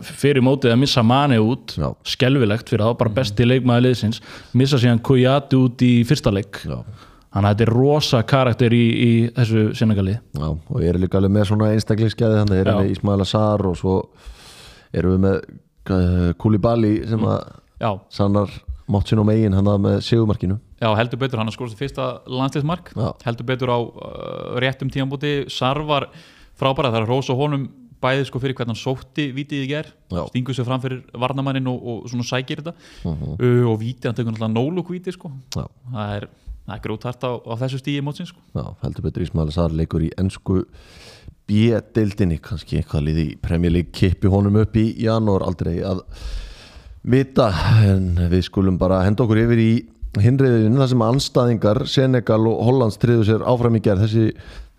Fyrir 0.07 0.47
mótið 0.47 0.77
að 0.77 0.81
missa 0.85 1.03
Mane 1.03 1.41
út 1.43 1.75
Já. 1.75 1.89
skelvilegt 2.07 2.71
fyrir 2.71 2.87
þá, 2.87 2.95
bara 3.03 3.15
besti 3.19 3.49
leikmaði 3.49 3.89
liðsins 3.89 4.23
missa 4.55 4.79
síðan 4.79 5.03
Kujati 5.03 5.59
út 5.59 5.83
í 5.83 5.93
fyrsta 6.07 6.31
leik. 6.35 6.63
Já. 6.63 6.79
þannig 7.37 7.51
að 7.51 7.53
þetta 7.57 7.67
er 7.67 7.75
rosa 7.75 8.23
karakter 8.25 8.73
í, 8.73 8.85
í 8.97 9.11
þessu 9.37 9.67
Senegali. 9.77 10.15
Já, 10.39 10.47
og 10.55 10.81
ég 10.81 10.89
er 10.95 11.03
líka 11.03 11.19
alveg 11.19 11.35
með 11.35 11.51
svona 11.51 11.75
einstaklingsgæði 11.75 12.39
þannig 12.45 12.63
er 12.63 12.71
Já. 12.71 12.77
með 12.79 12.95
Ismail 12.95 13.21
Assar 13.27 13.67
og 13.67 13.77
svo 13.77 13.97
erum 14.97 15.17
við 15.19 15.25
með 15.27 15.37
uh, 15.91 16.31
Koulibaly 16.41 16.95
sem 17.11 17.27
að 17.27 17.41
já, 17.43 17.66
sannar 18.11 18.53
mátt 18.87 19.11
sinn 19.11 19.21
og 19.21 19.27
megin 19.29 19.57
hann 19.57 19.67
að 19.67 19.81
með 19.83 19.97
segumarkinu 20.07 20.59
já, 20.81 20.91
heldur 20.99 21.19
betur, 21.21 21.41
hann 21.41 21.51
har 21.51 21.57
skorst 21.57 21.79
fyrsta 21.79 22.21
landsliðsmark. 22.31 22.93
Já. 22.95 23.09
heldur 23.27 23.49
betur 23.49 23.73
á 23.73 23.79
uh, 23.81 24.61
réttum 24.63 24.93
tíðanbúti 24.93 25.51
Sarvar 25.53 26.11
frábæra, 26.57 26.93
það 26.95 27.03
er 27.03 27.11
rosa 27.11 27.37
honum 27.37 27.67
bæði 28.03 28.27
sko 28.29 28.41
fyrir 28.43 28.57
hvernig 28.57 28.77
hann 28.77 28.81
sótti 28.81 29.31
vítið 29.35 29.65
í 29.65 29.69
ger 29.71 29.91
Já. 30.13 30.23
stingur 30.31 30.57
sér 30.57 30.69
fram 30.69 30.83
fyrir 30.83 31.03
varnamannin 31.17 31.69
og, 31.71 31.81
og 31.81 32.11
svona 32.13 32.27
sækir 32.29 32.63
þetta. 32.63 32.75
Uh, 33.05 33.65
og 33.71 33.79
vítið, 33.81 34.11
hann 34.11 34.19
tekur 34.19 34.35
náttúrulega 34.35 34.53
nóluk 34.53 34.93
vítið 34.93 35.17
sko. 35.17 35.33
Já, 35.57 35.65
það 35.95 36.15
er, 36.19 36.29
er 36.77 36.83
grótart 36.85 37.25
á, 37.25 37.33
á 37.41 37.55
þessu 37.65 37.81
stíði 37.83 38.05
mótsins 38.05 38.33
sko. 38.35 38.45
já 38.55 38.67
heldur 38.85 39.09
betur 39.09 39.25
Ismail 39.25 39.53
Assar 39.53 39.75
leikur 39.75 40.05
í 40.07 40.13
ennsku 40.21 40.63
B-deildinni. 41.47 42.41
Kannski 42.43 42.81
eitthvað 42.81 43.09
liði 43.09 43.27
League 43.71 43.95
kippi 43.95 44.29
honum 44.29 44.61
upp 44.61 44.77
í 44.77 44.91
janúar. 45.01 45.47
Aldrei 45.47 45.79
að 45.87 46.03
vita 47.07 47.51
en 47.87 48.17
við 48.31 48.49
skulum 48.49 48.79
bara 48.81 49.05
henda 49.07 49.23
okkur 49.25 49.45
yfir 49.45 49.63
í 49.63 49.71
hinriðinu 50.23 50.81
þar 50.81 50.91
sem 50.91 51.05
anstæðingar 51.07 51.83
Senegal 51.91 52.41
og 52.49 52.63
Hollands 52.67 52.99
triðu 53.01 53.27
sér 53.29 53.45
áfram 53.47 53.77
í 53.79 53.83
gerð 53.85 54.07
þessi, 54.07 54.27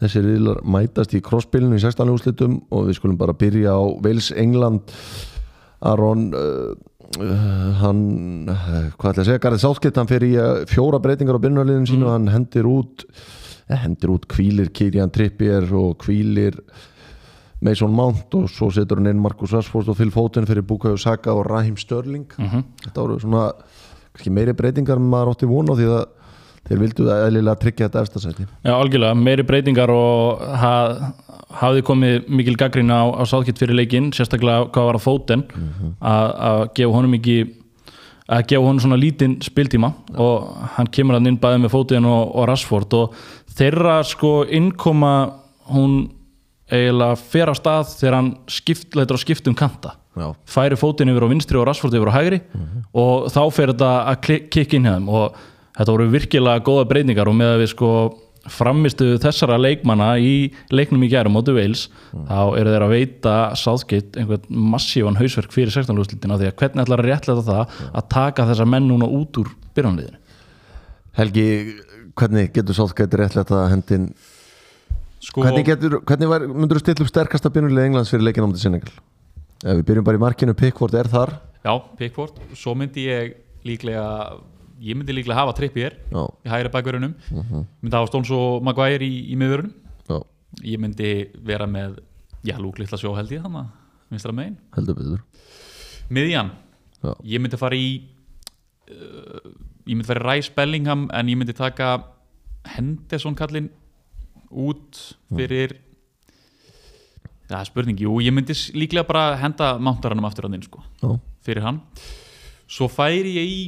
þessi 0.01 0.23
riðlar 0.25 0.59
mætast 0.65 1.15
í 1.15 1.21
krosspilinu 1.23 1.77
í 1.77 1.83
16. 1.83 2.11
úrslitum 2.11 2.59
og 2.73 2.89
við 2.89 2.99
skulum 2.99 3.19
bara 3.19 3.37
byrja 3.37 3.77
á 3.77 3.83
Wales 4.03 4.31
England 4.35 4.91
Aron 5.87 6.27
uh, 6.33 6.73
hann 7.79 8.03
uh, 8.51 8.89
hvað 8.97 9.13
ætla 9.13 9.23
að 9.23 9.29
segja, 9.29 9.43
Gareth 9.45 9.63
Southgate 9.63 10.01
hann 10.01 10.09
fer 10.09 10.25
í 10.27 10.33
fjóra 10.67 10.99
breytingar 11.03 11.39
á 11.39 11.43
byrjunarliðinu 11.45 11.91
sínu 11.93 12.11
hann 12.11 12.27
hendir 12.33 12.67
út 12.67 13.05
eh, 13.69 13.77
hendir 13.85 14.11
út 14.17 14.27
kvílir 14.27 14.73
Kirian 14.75 15.13
Trippier 15.13 15.69
og 15.77 15.95
kvílir 16.03 16.59
Mason 17.61 17.93
Mount 17.93 18.35
og 18.37 18.49
svo 18.53 18.69
setur 18.73 18.99
hann 19.01 19.09
inn 19.09 19.21
Marcus 19.21 19.53
Rashford 19.55 19.89
og 19.89 19.97
Phil 19.97 20.11
Foden 20.13 20.45
fyrir 20.45 20.65
Bukayo 20.67 20.97
Saka 20.97 21.33
og 21.33 21.47
Raheem 21.49 21.77
Sterling. 21.77 22.27
Þetta 22.37 23.01
voru 23.01 23.19
svona 23.23 23.47
kannski 24.13 24.33
meiri 24.33 24.53
breytingar 24.57 24.97
en 24.97 25.09
maður 25.09 25.35
átti 25.35 25.49
von 25.49 25.69
á 25.69 25.73
því 25.77 25.89
að 25.93 26.05
þeir 26.67 26.81
vildu 26.81 27.07
eðlilega 27.13 27.61
tryggja 27.61 27.87
þetta 27.87 28.01
efstasæti 28.03 28.45
Já, 28.65 28.73
algjörlega, 28.73 29.13
meiri 29.15 29.45
breytingar 29.47 29.93
og 29.93 30.41
haf, 30.61 30.97
hafði 31.61 31.85
komið 31.87 32.27
mikil 32.27 32.57
gaggrín 32.59 32.91
á, 32.91 33.07
á 33.07 33.23
sáðkitt 33.29 33.61
fyrir 33.61 33.77
leikinn, 33.77 34.11
sérstaklega 34.15 34.67
hvað 34.73 34.89
var 34.89 34.99
að 34.99 35.05
fóten 35.05 35.45
að, 36.01 36.33
að 36.49 36.65
gefa 36.79 36.97
honum 36.97 37.15
ekki 37.19 37.37
að 38.27 38.43
gefa 38.51 38.65
honum 38.65 38.83
svona 38.83 38.99
lítinn 38.99 39.37
spiltíma 39.45 39.93
og 40.19 40.49
hann 40.75 40.91
kemur 40.91 41.15
hann 41.15 41.31
inn 41.31 41.39
bæði 41.39 41.63
með 41.63 41.75
fótinn 41.77 42.09
og, 42.09 42.35
og 42.35 42.49
Rashford 42.49 42.97
og 42.99 43.15
þeirra 43.57 44.01
sko 44.03 44.41
innkoma 44.51 45.13
hún 45.71 46.01
eiginlega 46.71 47.17
fer 47.19 47.51
á 47.51 47.55
stað 47.57 47.93
þegar 47.95 48.17
hann 48.19 48.31
skipt, 48.51 48.89
leitur 48.97 49.17
að 49.17 49.23
skipta 49.23 49.51
um 49.51 49.57
kanta. 49.57 49.95
Já, 50.17 50.31
færi 50.49 50.77
fótinn 50.79 51.11
yfir 51.13 51.27
á 51.29 51.31
vinstri 51.31 51.59
og 51.59 51.67
Rashford 51.69 51.93
yfir 51.93 52.09
á 52.09 52.17
hægri 52.17 52.39
og 52.97 53.27
þá 53.29 53.41
fer 53.53 53.73
þetta 53.73 53.91
að 54.09 54.31
kikka 54.49 54.79
inn 54.79 54.87
hjá 54.87 54.95
þeim 54.95 55.11
og 55.13 55.35
þetta 55.77 55.93
voru 55.93 56.07
virkilega 56.15 56.63
góða 56.65 56.87
breytingar 56.89 57.29
og 57.29 57.37
með 57.37 57.53
að 57.53 57.61
við 57.61 57.69
sko 57.75 57.91
framistu 58.51 59.09
þessara 59.21 59.57
leikmanna 59.59 60.13
í 60.23 60.49
leiknum 60.73 61.03
í 61.03 61.09
gærum 61.11 61.35
móti 61.35 61.53
Wales 61.55 61.87
þá 62.13 62.39
eru 62.59 62.73
þeir 62.73 62.85
að 62.85 62.93
veita 62.93 63.33
Southgate 63.59 64.21
einhvern 64.21 64.61
massívan 64.73 65.19
hausverk 65.19 65.53
fyrir 65.53 65.73
16. 65.73 65.99
úrslitina 65.99 66.39
því 66.39 66.49
að 66.49 66.55
hvernig 66.61 66.85
ætlar 66.85 67.03
að 67.03 67.09
réttlega 67.11 67.45
það 67.49 67.75
að 67.91 68.07
taka 68.13 68.47
þessa 68.51 68.69
menn 68.69 68.87
núna 68.89 69.09
út 69.19 69.41
úr 69.41 69.51
byrjanliðinu 69.77 70.23
Helgi, 71.17 71.47
hvernig 72.17 72.51
getur 72.55 72.77
Southgate 72.77 73.19
réttlega 73.19 73.63
að 73.63 73.71
hendin 73.75 74.09
sko, 75.23 75.43
Hvernig, 75.45 75.65
getur, 75.67 75.99
hvernig 76.07 76.29
var, 76.31 76.45
myndur 76.49 76.79
þú 76.79 76.83
stilla 76.85 77.05
upp 77.05 77.11
sterkasta 77.11 77.51
byrjunlega 77.53 77.89
Englands 77.91 78.11
fyrir 78.13 78.27
leikin 78.27 78.45
á 78.45 78.49
mútið 78.49 78.65
Senegal? 78.67 78.93
Ef 79.63 79.79
við 79.79 79.85
byrjum 79.89 80.05
bara 80.05 80.19
í 80.19 80.21
markinu, 80.21 80.53
Pickford 80.57 80.93
er 80.99 81.09
þar. 81.09 81.33
Já, 81.63 81.73
Pickford, 81.97 82.37
svo 82.55 82.75
myndi 82.77 83.07
ég 83.09 83.35
líklega 83.67 84.05
ég 84.83 84.97
myndi 84.97 85.15
líklega 85.15 85.39
hafa 85.39 85.55
Trippier 85.57 85.95
Já, 86.11 86.21
í 86.45 86.51
hægri 86.51 86.71
bakverunum 86.73 87.15
myndi 87.33 87.95
hafa 87.95 88.09
Stones 88.11 88.29
og 88.35 88.61
Maguire 88.65 89.05
í, 89.05 89.23
í 89.33 89.37
miðverunum 89.39 89.73
já, 90.07 90.19
ég 90.73 90.81
myndi 90.81 91.09
vera 91.47 91.65
með 91.69 91.97
já, 92.45 92.55
Luke 92.61 92.81
Littla 92.81 92.99
sjó 93.01 93.15
held 93.17 93.33
ég 93.33 93.41
þannig 93.45 93.71
vinstra 94.13 94.35
megin 94.35 94.55
heldur 94.77 94.95
betur. 94.99 95.23
Miðjan, 96.13 96.53
Já. 97.03 97.11
ég 97.27 97.41
myndi 97.43 97.57
fara 97.59 97.75
í 97.75 97.89
uh, 98.93 99.49
ég 99.83 99.97
myndi 99.97 100.07
fara 100.07 100.21
í 100.21 100.27
Rice 100.29 100.53
Bellingham 100.55 101.09
en 101.11 101.33
ég 101.33 101.39
myndi 101.39 101.55
taka 101.57 101.89
Henderson 102.77 103.35
kallinn 103.35 103.67
út 104.51 105.01
fyrir 105.35 105.75
það 107.47 107.59
er 107.61 107.69
spurning, 107.69 107.99
jú, 108.03 108.17
ég 108.23 108.33
myndi 108.35 108.55
líklega 108.75 109.07
bara 109.07 109.35
henda 109.39 109.75
mántaranum 109.79 110.27
aftur 110.27 110.47
á 110.47 110.51
þinn 110.51 110.65
sko, 110.65 110.83
Já, 111.01 111.11
fyrir 111.47 111.63
hann. 111.63 111.81
Svo 112.67 112.89
færi 112.91 113.37
ég 113.37 113.51
í 113.51 113.61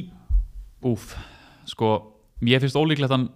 úf, 0.90 1.14
sko 1.68 1.94
ég 2.44 2.60
finnst 2.60 2.76
ólíklegt 2.76 3.12
hann, 3.14 3.30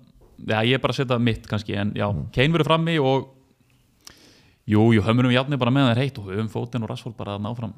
já, 0.44 0.60
ég 0.66 0.76
er 0.76 0.82
bara 0.84 0.92
að 0.92 1.00
setja 1.00 1.20
mitt 1.20 1.48
kannski, 1.48 1.76
en 1.80 1.94
já, 1.96 2.06
Kane 2.34 2.52
verður 2.52 2.68
frammi 2.72 2.98
og 3.00 3.30
jú, 4.68 4.90
jú, 4.96 5.02
hömmunum 5.04 5.32
játni 5.32 5.60
bara 5.60 5.72
með 5.72 5.88
það 5.88 5.94
er 5.94 6.02
heitt 6.04 6.20
og 6.20 6.30
höfum 6.30 6.52
fótinn 6.52 6.84
og 6.84 6.92
Rashford 6.92 7.16
bara 7.16 7.38
að 7.38 7.44
ná 7.44 7.52
fram 7.56 7.74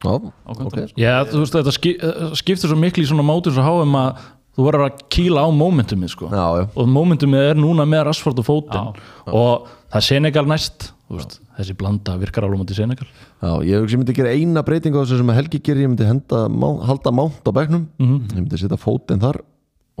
já, 0.00 0.14
ok. 0.14 0.62
sko. 0.90 0.98
Já, 0.98 1.14
þú 1.28 1.42
veist, 1.42 1.56
þetta 1.58 1.74
skip, 1.76 2.04
skiptir 2.38 2.70
svo 2.70 2.78
miklu 2.78 3.04
í 3.04 3.10
svona 3.10 3.26
mótum 3.26 3.54
svo 3.54 3.66
háum 3.66 3.98
að 3.98 4.22
þú 4.56 4.66
verður 4.66 4.86
að 4.88 5.02
kýla 5.14 5.44
á 5.46 5.48
momentumið 5.54 6.10
sko. 6.14 6.30
Já, 6.32 6.46
já, 6.60 6.64
og 6.74 6.88
momentumið 6.90 7.50
er 7.52 7.60
núna 7.60 7.86
með 7.88 8.06
Rashford 8.10 8.40
og 8.42 8.46
fótinn. 8.48 8.96
Og 9.30 9.68
það 9.90 10.00
er 10.00 10.06
Senegal 10.08 10.46
næst 10.50 10.90
þú 11.10 11.18
veist, 11.18 11.38
þessi 11.58 11.74
blanda 11.78 12.16
virkar 12.20 12.44
alveg 12.46 12.60
mútið 12.62 12.80
Senegal. 12.82 13.06
Já 13.42 13.52
Ég 13.66 13.94
myndi 13.98 14.14
gera 14.14 14.34
eina 14.34 14.62
breytingu 14.66 15.00
á 15.00 15.02
þessu 15.04 15.18
sem 15.22 15.32
Helgi 15.34 15.60
gerir. 15.64 15.86
Ég 15.86 15.92
myndi 15.94 16.06
henda, 16.06 16.44
halda 16.86 17.10
mánt 17.14 17.42
á 17.46 17.50
bekknum. 17.56 17.86
Ég 17.98 18.36
myndi 18.36 18.58
setja 18.60 18.78
fótinn 18.78 19.22
þar 19.22 19.40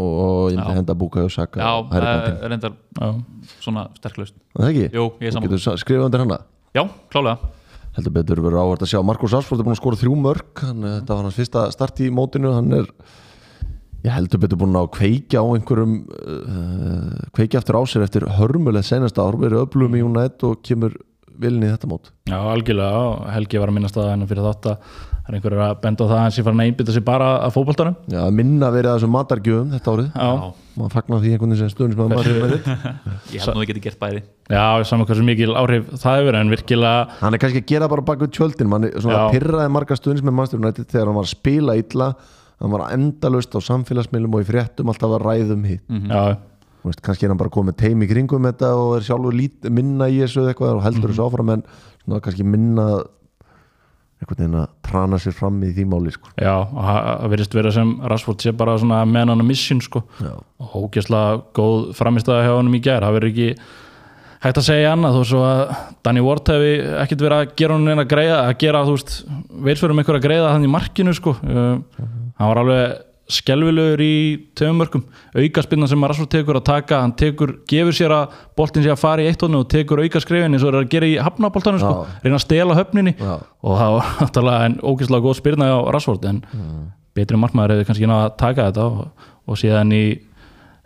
og 0.00 0.50
ég 0.52 0.56
myndi 0.60 0.76
henda 0.78 0.94
búka 0.96 1.20
og 1.26 1.32
saka 1.34 1.60
er 1.60 2.48
reyndar 2.48 2.72
Já. 2.96 3.08
svona 3.60 3.82
sterklaust 3.98 4.32
Er 4.56 4.62
Það 4.62 4.70
ekki? 4.70 4.84
Jú, 4.96 5.04
ég 5.20 5.26
er 5.26 5.30
Þú 5.30 5.34
saman 5.34 5.48
getur 5.48 5.60
sa- 5.60 5.74
skrifað 5.82 6.06
undir 6.06 6.22
hana? 6.24 6.38
Já, 6.74 6.82
klálega. 7.12 7.38
Heldur 7.96 8.12
betur 8.14 8.40
verður 8.40 8.62
ávart 8.62 8.84
að 8.86 8.90
sjá. 8.94 9.00
Markus 9.04 9.32
Rashford 9.34 9.60
er 9.60 9.66
búin 9.66 9.74
að 9.74 9.80
skora 9.82 9.98
þrjú 10.00 10.14
mörg 10.16 10.62
hann, 10.62 10.84
eh, 10.84 11.00
þetta 11.00 11.16
var 11.18 11.22
hans 11.26 11.34
fyrsta 11.36 11.64
start 11.74 12.00
í 12.00 12.08
mótinu. 12.14 12.52
Hann 12.54 12.72
er 12.72 12.86
ég 14.04 14.14
heldur 14.14 14.40
betur 14.42 14.60
búin 14.60 14.78
að 14.80 14.90
kveikja 14.96 15.42
á 15.42 15.46
einhverjum 15.50 15.94
uh, 16.08 17.28
kveikja 17.36 17.60
eftir 17.60 17.78
á 17.78 17.82
sér 17.84 18.06
eftir 18.06 18.26
hörmuleg 18.38 18.86
senasta 18.86 19.26
ár 19.26 19.38
verið 19.40 19.66
öflum 19.66 19.96
í 19.98 20.04
United 20.06 20.46
og 20.48 20.60
kemur 20.66 20.96
vilni 21.40 21.68
í 21.68 21.72
þetta 21.72 21.88
mót. 21.88 22.10
Já, 22.28 22.36
algjörlega, 22.36 23.04
og 23.10 23.28
Helgi 23.32 23.60
var 23.60 23.70
að 23.72 23.76
minnast 23.78 23.96
að 23.98 24.10
hennar 24.12 24.28
fyrir 24.30 24.44
þátt 24.44 24.66
að 24.70 24.74
það 24.80 25.30
er 25.30 25.36
einhverjur 25.38 25.62
að 25.64 25.76
benda 25.84 26.04
á 26.04 26.08
það 26.10 26.16
að 26.16 26.22
hann 26.24 26.34
sé 26.34 26.44
farin 26.44 26.60
að 26.60 26.68
einbytta 26.70 26.94
sig 26.96 27.04
bara 27.06 27.28
að 27.44 27.54
fótboltanum. 27.54 27.96
Já, 28.10 28.20
minna 28.34 28.70
verið 28.74 28.90
að 28.90 28.98
þessum 28.98 29.14
matargjöfum 29.14 29.70
þetta 29.76 29.94
árið. 29.94 30.08
Já, 30.10 30.30
maður 30.80 30.94
fagnar 30.96 31.22
því 31.22 31.32
einhvern 31.34 31.54
veginn 31.54 31.62
sem 31.62 31.72
stundin 31.72 31.96
sem 31.96 32.12
maður 32.12 32.26
með 32.42 32.54
þetta 32.56 32.72
Ég 33.30 33.44
held 33.44 33.56
nú 33.56 33.62
að 33.64 33.70
geti 33.70 33.84
gert 33.86 34.00
bæði. 34.02 34.20
Já 34.50 34.64
saman 34.90 35.08
hversu 35.08 35.24
mikil 35.26 35.54
áhrif 35.60 35.88
það 36.02 36.18
hefur 36.20 36.40
en 36.40 36.52
virkilega 36.56 37.20
hann 37.20 37.36
er 37.36 37.42
kannski 37.44 37.62
að 37.62 37.70
gera 37.70 37.90
bara 37.92 38.06
bak 38.10 38.24
við 38.24 38.34
tjöldin. 38.36 38.70
Mann 38.72 38.88
er 38.90 38.96
svona 38.98 39.22
Já. 39.28 39.32
pyrraði 39.36 39.74
marga 39.76 40.00
með 40.10 40.34
Manchester 40.34 40.60
United 40.60 40.90
þegar 40.90 41.14
hann 42.60 42.74
var 42.74 42.84
að 42.84 42.90
hann 42.90 43.04
endalaust 43.08 43.56
á 43.56 43.60
samfélagsmiðlum 43.64 44.36
og 44.36 44.44
í 44.44 44.48
fréttum 44.50 44.92
alltaf 44.92 45.16
að 45.16 45.26
ræðum 45.26 45.66
hitt. 45.68 45.84
Já, 45.88 46.38
Þú 46.80 46.88
veist, 46.88 47.00
kannski 47.04 47.26
er 47.26 47.32
hann 47.34 47.40
bara 47.40 47.52
komið 47.52 47.74
teim 47.76 48.00
í 48.00 48.06
kringum 48.08 48.46
þetta 48.48 48.70
og 48.80 48.94
er 48.96 49.04
sjálfur 49.04 49.34
lít, 49.36 49.66
minna 49.68 50.06
í 50.08 50.22
þessu 50.22 50.46
eitthvað 50.48 50.78
og 50.78 50.84
heldur 50.86 51.12
þessu 51.12 51.26
áfram 51.26 51.50
en 51.52 51.64
svona 52.06 52.20
kannski 52.24 52.46
minna 52.48 52.86
einhvern 54.20 54.38
veginn 54.38 54.56
að 54.60 54.70
trana 54.84 55.18
sér 55.20 55.34
fram 55.36 55.58
í 55.64 55.70
því 55.76 55.84
máli 55.88 56.12
sko. 56.12 56.32
já, 56.36 56.54
og 56.56 56.80
það 56.84 57.28
virðist 57.34 57.54
vera 57.56 57.72
sem 57.72 57.92
Rashford 58.12 58.40
sé 58.44 58.52
bara 58.56 58.78
svona 58.80 59.02
man 59.08 59.32
on 59.32 59.40
a 59.40 59.44
mission 59.44 59.80
sko. 59.80 60.02
Já. 60.20 60.32
og 60.60 60.74
ógeðslega 60.80 61.38
góð 61.56 61.92
framistæða 61.96 62.44
hjá 62.44 62.56
honum 62.56 62.76
í 62.76 62.82
gær, 62.84 63.04
það 63.04 63.16
verður 63.16 63.32
ekki 63.32 63.48
hægt 64.40 64.60
að 64.60 64.68
segja 64.70 64.92
annað 64.94 65.16
þó 65.18 65.22
svo 65.28 65.42
að 65.44 65.62
Danny 66.04 66.24
Ward 66.24 66.48
hefði 66.48 66.72
ekkert 67.02 67.24
verið 67.26 67.36
að 67.38 67.54
gera 67.60 67.76
honum 67.76 67.92
neina 67.92 68.08
greiða 68.08 68.40
að 68.46 68.54
gera, 68.64 68.84
þú 68.88 68.96
veist, 68.96 69.14
veitsverðum 69.68 70.00
einhver 70.00 70.20
að 70.20 70.26
greiða 70.28 70.52
hann 70.54 70.64
í 70.64 70.72
markinu 70.72 71.16
sko. 71.16 71.36
Uh, 71.44 72.08
hann 72.40 72.50
var 72.50 72.62
alveg 72.64 72.98
skelvilegur 73.30 74.00
í 74.02 74.14
tveimum 74.58 74.80
mörgum, 74.82 75.02
aukaspinna 75.38 75.86
sem 75.86 76.02
Rashford 76.02 76.30
tekur 76.32 76.58
að 76.58 76.64
taka, 76.66 77.00
hann 77.04 77.12
tekur, 77.18 77.52
gefur 77.70 77.94
sér 77.94 78.14
að 78.16 78.38
boltin 78.58 78.82
sé 78.82 78.90
að 78.90 79.02
fara 79.02 79.22
í 79.22 79.28
eitt 79.30 79.44
hóðinu 79.44 79.60
og 79.62 79.68
tekur 79.70 80.02
auka 80.02 80.22
skrifin 80.24 80.56
eins 80.56 80.64
og 80.66 80.72
er 80.72 80.80
að 80.80 80.88
gera 80.90 81.10
í 81.10 81.18
hafnaboltanum 81.22 81.82
sko, 81.82 81.92
reyna 82.24 82.40
að 82.40 82.42
stela 82.42 82.78
höfninni. 82.78 83.14
Já. 83.20 83.36
og 83.38 83.76
það 83.78 83.94
var 83.96 84.10
náttúrulega 84.24 84.70
en 84.70 84.80
ógeðslega 84.82 85.26
góð 85.28 85.38
spyrna 85.38 85.70
á 85.70 85.78
Rashford 85.94 86.26
en 86.32 86.42
betri 87.14 87.38
markmaður 87.38 87.76
hefði 87.76 87.86
kannski 87.92 88.10
náða 88.10 88.26
að 88.26 88.36
taka 88.42 88.66
þetta 88.70 88.88
og, 88.88 89.30
og 89.46 89.62
síðan 89.62 89.94
í 89.94 90.02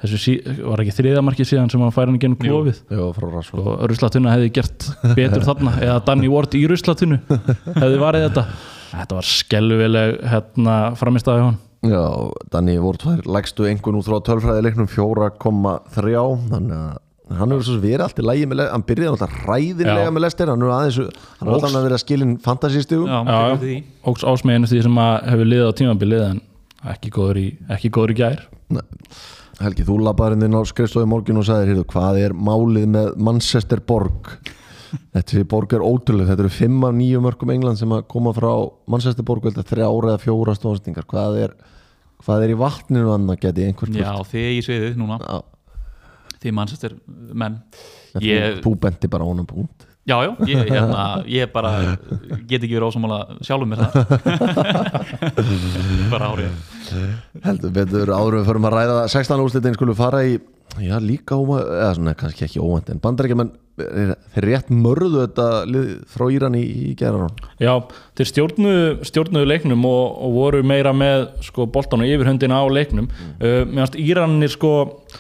þessu 0.05 0.21
sí, 0.21 0.37
var 0.67 0.83
ekki 0.85 0.95
þriða 0.99 1.25
markið 1.25 1.49
síðan 1.49 1.73
sem 1.73 1.81
hann 1.81 1.95
fær 1.95 2.11
hann 2.11 2.21
genum 2.21 2.37
klófið 2.41 2.81
Já, 2.93 3.05
frá 3.17 3.27
Rashford 3.31 3.69
og 3.73 3.85
Ruslatunna 3.89 4.35
hefði 4.35 4.53
gert 4.59 4.89
betur 5.17 5.45
þarna 5.47 5.77
eða 5.81 5.99
Danny 6.09 6.29
Ward 6.33 6.57
í 6.59 6.65
Ruslatunnu 6.69 7.21
hefði 7.81 8.01
varðið 8.03 8.27
þetta 8.29 8.47
þetta 9.01 9.19
var 9.21 9.29
skelvileg 9.29 10.19
hérna 10.33 10.75
framistæði 11.01 11.47
hann 11.49 11.61
Já, 11.85 12.01
Danny 12.53 12.79
Ward 12.81 13.03
var 13.05 13.19
lægstu 13.29 13.67
einhvern 13.69 13.99
út 14.01 14.07
frá 14.09 14.17
tölfræði 14.25 14.63
leiknum 14.65 14.87
4,3 14.89 16.15
þannig 16.49 16.79
að 16.79 17.01
hann 17.39 17.53
hefur 17.55 17.65
svo 17.67 17.75
sem 17.77 17.83
verið 17.85 18.05
allt 18.05 18.19
í 18.21 18.25
lægi 18.25 18.47
með 18.49 18.63
hann 18.73 18.85
byrjaði 18.89 19.11
alltaf 19.15 19.37
ræðinlega 19.49 20.07
Já. 20.07 20.13
með 20.13 20.25
lestir 20.25 20.51
hann 20.53 20.65
er 20.65 20.73
aðeins, 20.77 20.99
hann 21.03 21.49
er 21.49 21.53
Og- 21.53 21.55
alltaf 21.59 21.77
að 21.79 21.87
vera 21.89 21.99
skilin 22.01 22.35
því. 23.65 23.77
Ógs 24.13 24.25
ásmeginu 24.29 24.69
því 24.69 24.83
sem 24.89 24.99
að 25.05 25.15
hefur 25.33 25.49
liðið 25.53 25.69
á 25.69 25.73
tímabilið 25.81 26.25
en 26.31 26.41
ekki 26.95 27.13
góður 27.17 27.41
í, 27.41 27.47
ekki 27.77 27.91
góður 27.97 28.13
í 28.13 28.19
gær. 28.21 28.43
Helgi, 29.61 29.85
þú 29.87 29.97
labbaður 30.03 30.45
inn 30.45 30.57
á 30.59 30.63
skrifstofi 30.69 31.07
morgun 31.09 31.39
og 31.41 31.47
sagðir, 31.49 31.71
heyrðu, 31.73 31.85
hvað 31.95 32.21
er 32.25 32.33
málið 32.35 32.87
með 32.97 33.13
Manchester 33.17 33.81
Borg 33.81 34.33
Þetta 35.15 35.45
borg 35.51 35.75
er 35.77 35.85
ótrúlega, 35.85 36.31
þetta 36.33 36.45
eru 36.47 36.53
fimm 36.53 36.85
af 36.89 36.95
nýju 36.99 37.23
mörgum 37.25 37.55
England 37.55 37.81
sem 37.81 37.95
að 37.97 38.05
koma 38.11 38.35
frá 38.37 38.51
Manchester 38.91 39.27
Borg 39.27 39.47
velta 39.47 39.65
þrjá 39.67 39.87
ára 39.89 40.13
eða 40.15 40.23
fjóra 40.25 40.57
stóðstingar 40.59 41.09
hvað 41.11 41.41
er, 41.47 41.57
hvað 42.25 42.47
er 42.47 42.55
í 42.55 42.61
vatninu 42.61 43.15
annað 43.15 43.43
geti 43.47 43.67
einhver 43.69 43.95
Já, 43.95 44.13
þið 44.31 44.53
í 44.53 44.63
sviðið 44.69 45.01
núna. 45.01 45.19
Já, 45.23 45.43
Þið 46.45 46.53
mannsestir 46.59 46.95
menn. 47.33 47.63
Ég, 48.21 48.61
þú 48.65 48.75
benti 48.83 49.09
bara 49.09 49.25
honum 49.25 49.47
punkt 49.49 49.87
já, 50.05 50.17
já, 50.21 50.33
ég, 50.47 50.69
hérna, 50.69 51.05
ég 51.27 51.53
bara 51.53 51.97
get 52.45 52.61
ekki 52.61 52.77
verið 52.77 52.89
ósámála 52.91 53.19
sjálfum 53.45 53.71
mér 53.73 53.81
það. 53.81 53.95
Bara 56.13 56.29
árið. 56.35 56.59
Heldur 57.45 57.73
betur 57.73 58.13
við 58.13 58.45
förum 58.45 58.69
að 58.69 58.77
ræða 58.77 58.99
16 59.15 59.45
úrslitin 59.47 59.79
skulum 59.79 59.97
fara 59.97 60.21
í 60.29 60.37
já 60.83 60.97
líka 60.99 61.37
óvænt, 61.39 61.69
eða 61.71 61.93
svona 61.99 62.17
kannski 62.19 62.49
ekki 62.49 62.63
óvænt 62.63 62.91
en 62.91 63.03
bandarækja 63.03 63.39
menn 63.39 63.53
þeir 63.75 64.45
rétt 64.47 64.69
mörðu 64.71 65.25
þetta 65.25 65.47
frá 66.11 66.25
Íran 66.31 66.55
í, 66.55 66.63
í 66.63 66.93
gerðan 66.99 67.33
Já, 67.59 67.73
þeir 68.15 68.29
stjórnuðu, 68.31 68.85
stjórnuðu 69.09 69.49
leiknum 69.51 69.87
og, 69.89 70.05
og 70.23 70.37
voru 70.37 70.61
meira 70.67 70.93
með 70.95 71.27
sko, 71.43 71.67
boltan 71.75 72.05
og 72.05 72.11
yfirhundina 72.11 72.61
á 72.63 72.67
leiknum 72.71 73.09
mm. 73.09 73.33
uh, 73.41 73.57
meðan 73.67 73.99
Íranir 74.05 74.55
sko 74.55 74.75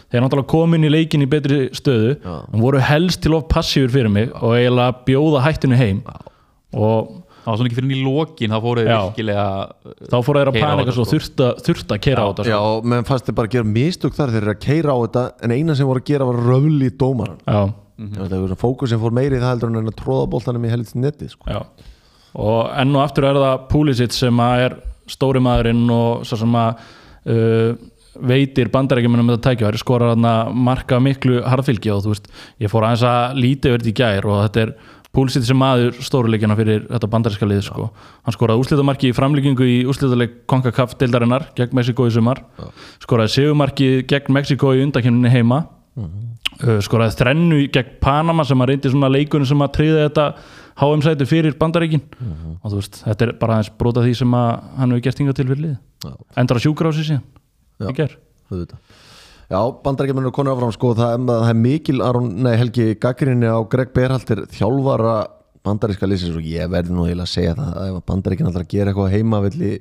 þeir 0.07 0.23
náttúrulega 0.23 0.51
komin 0.55 0.87
í 0.87 0.93
leikin 0.93 1.27
í 1.27 1.31
betri 1.31 1.67
stöðu 1.75 2.15
Já. 2.21 2.37
en 2.53 2.63
voru 2.63 2.83
helst 2.83 3.25
til 3.27 3.35
of 3.35 3.49
passífur 3.51 3.91
fyrir 3.97 4.15
mig 4.15 4.31
og 4.39 4.55
eiginlega 4.55 5.03
bjóða 5.09 5.43
hættinu 5.49 5.81
heim 5.81 6.05
og 6.75 7.24
Það 7.45 7.51
var 7.51 7.59
svona 7.61 7.71
ekki 7.71 7.79
fyrir 7.79 7.93
í 7.93 8.03
lokin 8.03 8.55
þá 8.55 8.59
fóruð 8.65 8.89
Já. 8.89 8.99
virkilega 9.05 9.47
þá 10.09 10.17
fóru 10.25 10.41
þeir 10.41 10.51
að 10.51 10.57
á 10.57 10.63
panika 10.65 10.95
svo 10.97 11.05
sko. 11.05 11.13
þurft 11.13 11.43
að, 11.45 11.63
þurft 11.67 11.95
að 11.95 12.03
keira 12.07 12.25
á 12.25 12.29
þetta 12.31 12.47
Já, 12.49 12.57
sko. 12.57 12.91
menn 12.93 13.09
fannst 13.09 13.29
þið 13.29 13.37
bara 13.39 13.51
að 13.51 13.57
gera 13.57 13.71
mistök 13.75 14.17
þar 14.17 14.35
þeir 14.35 14.41
eru 14.43 14.55
að 14.55 14.61
keira 14.65 14.95
á 14.95 14.99
þetta 15.05 15.25
en 15.45 15.55
eina 15.55 15.77
sem 15.77 15.91
voru 15.91 16.03
að 16.03 16.11
gera 16.11 16.29
var 16.31 16.41
röfli 16.49 16.89
í 16.89 16.97
dómaran 17.05 17.39
Já, 17.45 17.61
mm 17.69 18.11
-hmm. 18.17 18.57
fókusin 18.65 19.03
fór 19.03 19.17
meiri 19.21 19.37
í 19.37 19.43
það 19.43 19.53
heldur 19.53 19.75
en 19.75 19.93
að 19.93 20.01
tróða 20.01 20.31
boltanum 20.33 20.65
í 20.65 20.73
helst 20.73 20.97
netti 20.97 21.29
sko. 21.29 21.51
já. 21.51 21.61
og 22.35 22.71
enn 22.81 22.97
og 22.97 23.03
aftur 23.05 23.29
er 23.29 23.37
það 23.37 23.69
Pulisic 23.69 24.13
sem 24.13 24.41
er 24.41 24.79
stóri 25.07 25.41
maðurinn 25.41 25.91
og 25.93 26.25
svo 26.25 26.41
sem 26.41 26.57
að 26.57 26.81
uh, 27.29 27.75
veitir 28.15 28.71
bandarækjumunum 28.73 29.27
með 29.27 29.39
þetta 29.39 29.51
tækjaværi 29.51 29.81
skorar 29.81 30.15
hann 30.15 30.27
að 30.29 30.51
marka 30.67 31.01
miklu 31.03 31.41
harðfylgi 31.43 31.93
og 31.95 32.05
þú 32.05 32.13
veist, 32.13 32.29
ég 32.63 32.71
fór 32.71 32.87
aðeins 32.87 33.07
að 33.11 33.41
lítið 33.43 33.75
verið 33.75 33.91
í 33.91 33.95
gær 33.99 34.29
og 34.31 34.43
þetta 34.45 34.63
er 34.63 34.75
púlsitt 35.15 35.47
sem 35.47 35.59
maður 35.59 35.95
stóruleikina 36.05 36.57
fyrir 36.59 36.85
þetta 36.89 37.11
bandaríska 37.13 37.47
lið 37.49 37.63
sko. 37.69 37.89
hann 38.27 38.35
skoraði 38.35 38.65
úslitamarki 38.65 39.13
í 39.13 39.15
framlíkingu 39.17 39.69
í 39.69 39.77
úslitaleg 39.91 40.41
Konkakaf 40.51 40.97
deildarinnar 41.01 41.49
gegn 41.59 41.77
Mexiko 41.79 42.09
í 42.09 42.15
sumar 42.15 42.43
skoraði 43.03 43.35
segumarki 43.37 43.89
gegn 44.11 44.35
Mexiko 44.35 44.75
í 44.75 44.83
undakemninni 44.85 45.31
heima 45.33 45.63
uh, 45.95 46.81
skoraði 46.85 47.17
þrennu 47.21 47.63
gegn 47.75 47.97
Panama 48.03 48.45
sem 48.45 48.61
að 48.61 48.73
reyndi 48.73 48.93
svona 48.93 49.13
leikunum 49.13 49.49
sem 49.49 49.63
að 49.65 49.73
tryða 49.79 50.05
þetta 50.09 50.27
HM-sæti 50.83 51.27
fyrir 51.31 51.55
bandaríkin 51.59 52.03
og 52.65 52.73
þú 52.73 52.77
veist, 52.81 53.01
þetta 53.05 53.29
er 53.29 53.33
bara 53.39 53.61
aðeins 53.61 53.73
brota 53.79 54.03
því 54.03 54.15
sem 54.19 54.35
að 54.35 54.51
hann 54.81 54.91
hefur 54.97 55.05
gert 55.07 55.23
hingað 55.23 55.39
til 55.39 55.49
fyrir 55.53 55.65
lið 55.69 55.77
Já. 56.05 56.15
endar 56.43 56.59
á 56.59 56.65
sjúkrási 56.65 57.07
síðan 57.07 57.25
Já. 57.79 57.91
í 57.91 57.95
ger. 57.95 58.17
Já, 59.51 59.61
bandarækjumennur 59.85 60.33
konur 60.35 60.55
áfram 60.57 60.73
sko, 60.73 60.95
það, 60.97 61.27
það 61.29 61.49
er 61.53 61.59
mikil 61.61 62.01
Aron, 62.03 62.31
nei, 62.47 62.55
Helgi 62.57 62.87
gaggrinni 63.03 63.47
á 63.51 63.61
Greg 63.69 63.91
Berhalter 63.97 64.45
þjálfara 64.55 65.17
bandaríska 65.65 66.09
lýsins 66.09 66.37
og 66.37 66.45
ég 66.49 66.69
verði 66.73 66.93
nú 66.97 67.05
eiginlega 67.07 67.27
að 67.29 67.33
segja 67.35 67.55
það 67.59 67.77
að 67.81 67.91
ef 67.91 68.07
bandaríkin 68.09 68.49
alltaf 68.51 68.67
gera 68.73 68.93
eitthvað 68.93 69.15
heimavilli 69.15 69.73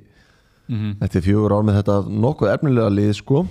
eftir 1.04 1.24
fjögur 1.26 1.54
ár 1.58 1.66
með 1.68 1.80
þetta 1.82 1.96
nokkuð 2.24 2.52
efnilega 2.54 2.92
lið 2.96 3.10
sko 3.18 3.42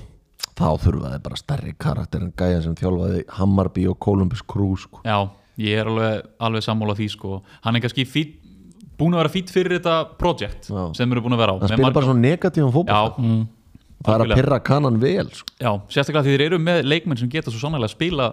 þá 0.56 0.68
þurfa 0.84 1.10
þeir 1.12 1.22
bara 1.26 1.40
stærri 1.40 1.74
karakter 1.80 2.22
en 2.24 2.32
gæja 2.36 2.62
sem 2.64 2.76
þjálfaði 2.78 3.24
Hammarby 3.38 3.84
og 3.92 3.98
Columbus 4.04 4.42
Crew 4.48 4.72
sko. 4.80 5.00
Já, 5.04 5.18
ég 5.60 5.80
er 5.82 5.90
alveg, 5.92 6.22
alveg 6.40 6.64
sammála 6.66 6.96
því 6.98 7.08
sko. 7.12 7.42
hann 7.64 7.76
er 7.76 7.84
kannski 7.84 8.04
fít, 8.08 8.34
búin 8.98 9.12
að 9.16 9.22
vera 9.22 9.32
fít 9.32 9.52
fyrir 9.52 9.78
þetta 9.78 9.96
project 10.20 10.68
Já. 10.72 10.82
sem 10.96 11.12
erum 11.12 11.24
búin 11.24 11.36
að 11.36 11.42
vera 11.44 11.56
á 11.56 11.60
það 11.64 11.76
marga- 11.80 11.96
bara 11.98 12.06
svo 12.08 12.16
negatífum 12.16 12.72
fótboll 12.72 12.96
Já, 12.96 13.18
mm. 13.18 13.42
Það 14.04 14.14
er 14.14 14.24
að 14.26 14.34
pyrra 14.40 14.58
kannan 14.66 14.98
vel 15.02 15.28
sko. 15.30 15.48
já, 15.60 15.72
sérstaklega 15.88 16.24
því 16.26 16.36
þeir 16.36 16.44
eru 16.50 16.58
með 16.58 16.82
leikmenn 16.84 17.18
sem 17.22 17.28
geta 17.32 17.50
svo 17.50 17.60
sannlega 17.62 17.88
að 17.88 17.94
spila 17.96 18.32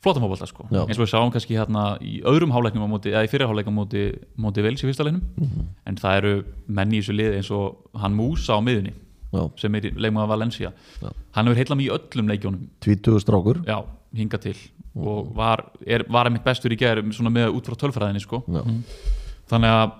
flottamóbalta 0.00 0.46
sko. 0.48 0.64
Já. 0.72 0.80
eins 0.86 0.96
og 0.98 1.04
við 1.04 1.10
sáum 1.12 1.30
kannski 1.34 1.56
hérna 1.58 1.84
í 2.00 2.22
öðrum 2.24 2.52
háleiknum 2.54 2.86
á 2.86 2.88
móti, 2.88 3.10
eða 3.12 3.26
í 3.26 3.30
fyrirháleiknum 3.32 3.76
á 3.76 3.80
móti, 3.82 4.04
móti 4.40 4.62
vels 4.64 4.80
í 4.80 4.88
fyrsta 4.88 5.04
leiknum 5.04 5.22
Mhm. 5.36 5.66
en 5.86 5.96
það 5.96 6.16
eru 6.22 6.44
menn 6.68 6.92
í 6.92 7.00
þessu 7.02 7.16
liði 7.18 7.36
eins 7.36 7.50
og 7.50 7.76
hann 8.00 8.14
Músa 8.16 8.56
á 8.56 8.60
miðunni 8.64 8.94
Já, 9.30 9.44
sem 9.60 9.74
er 9.76 9.80
leikmaður 9.94 10.28
Valencia 10.28 10.72
Já. 11.02 11.10
hann 11.36 11.46
hefur 11.46 11.56
heitla 11.60 11.76
mig 11.76 11.86
í 11.86 11.92
öllum 11.94 12.28
leikjónum 12.32 12.68
20 12.80 13.20
strákur 13.20 13.62
já, 13.64 13.84
hinga 14.16 14.38
til 14.40 14.56
og 14.96 15.34
var, 15.36 15.66
er, 15.86 16.02
var 16.08 16.26
einmitt 16.26 16.42
bestur 16.44 16.72
í 16.72 16.76
gerð 16.76 17.04
með 17.30 17.54
út 17.54 17.64
frá 17.68 17.76
tölfræðinni 17.78 18.20
sko. 18.20 18.42
Já. 18.48 18.64
þannig 19.46 19.70
að 19.70 19.92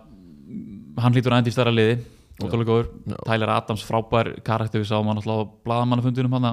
mm, 0.48 0.98
hann 0.98 1.12
hlýtur 1.14 1.30
að 1.32 1.38
endi 1.38 1.50
í 1.50 1.54
stærra 1.54 1.70
liði 1.70 2.00
ótrúlega 2.46 2.70
góður, 2.70 2.88
Tyler 3.26 3.52
Adams 3.54 3.84
frábær 3.86 4.32
karakter 4.46 4.82
við 4.82 4.90
sáum 4.90 5.10
hann 5.10 5.20
alltaf 5.20 5.44
á 5.44 5.50
blaðamannafundunum 5.68 6.36
hann 6.38 6.48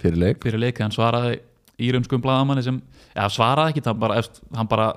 fyrir 0.00 0.20
leik? 0.20 0.40
Fyrir 0.44 0.62
leik 0.62 0.80
hann 0.82 0.94
svaraði 0.94 1.40
írumskum 1.82 2.22
blaðamanni 2.24 2.64
sem, 2.64 2.78
ja, 3.14 3.28
svaraði 3.32 3.74
ekki 3.74 3.84
hann 3.86 4.00
bara, 4.00 4.22
hann 4.56 4.70
bara, 4.70 4.88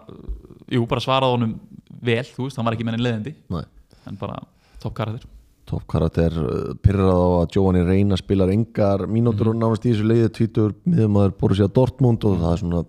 jú, 0.71 0.85
bara 0.89 1.03
svaraði 1.03 1.35
honum 1.35 1.57
vel, 1.99 2.23
þú 2.23 2.47
veist, 2.47 2.59
hann 2.59 2.67
var 2.67 2.77
ekki 2.77 2.87
mennin 2.87 3.03
leðindi 3.03 3.35
Nei. 3.51 3.65
en 4.07 4.19
bara 4.19 4.39
topp 4.79 4.95
karakter. 4.99 5.27
Topp 5.69 5.85
karakter 5.91 6.33
pyrrað 6.81 7.11
á 7.13 7.29
að 7.43 7.49
Giovanni 7.53 7.83
Reina 7.85 8.17
spilar 8.17 8.49
engar 8.53 9.03
mínútur 9.11 9.51
og 9.51 9.59
nánast 9.59 9.85
í 9.85 9.91
þessu 9.91 10.07
leiði 10.07 10.31
tvítur 10.33 10.71
miðumæður 10.87 11.35
Borussia 11.41 11.67
Dortmund 11.69 12.25
og 12.25 12.39
það 12.39 12.55
er 12.55 12.63
svona 12.63 12.85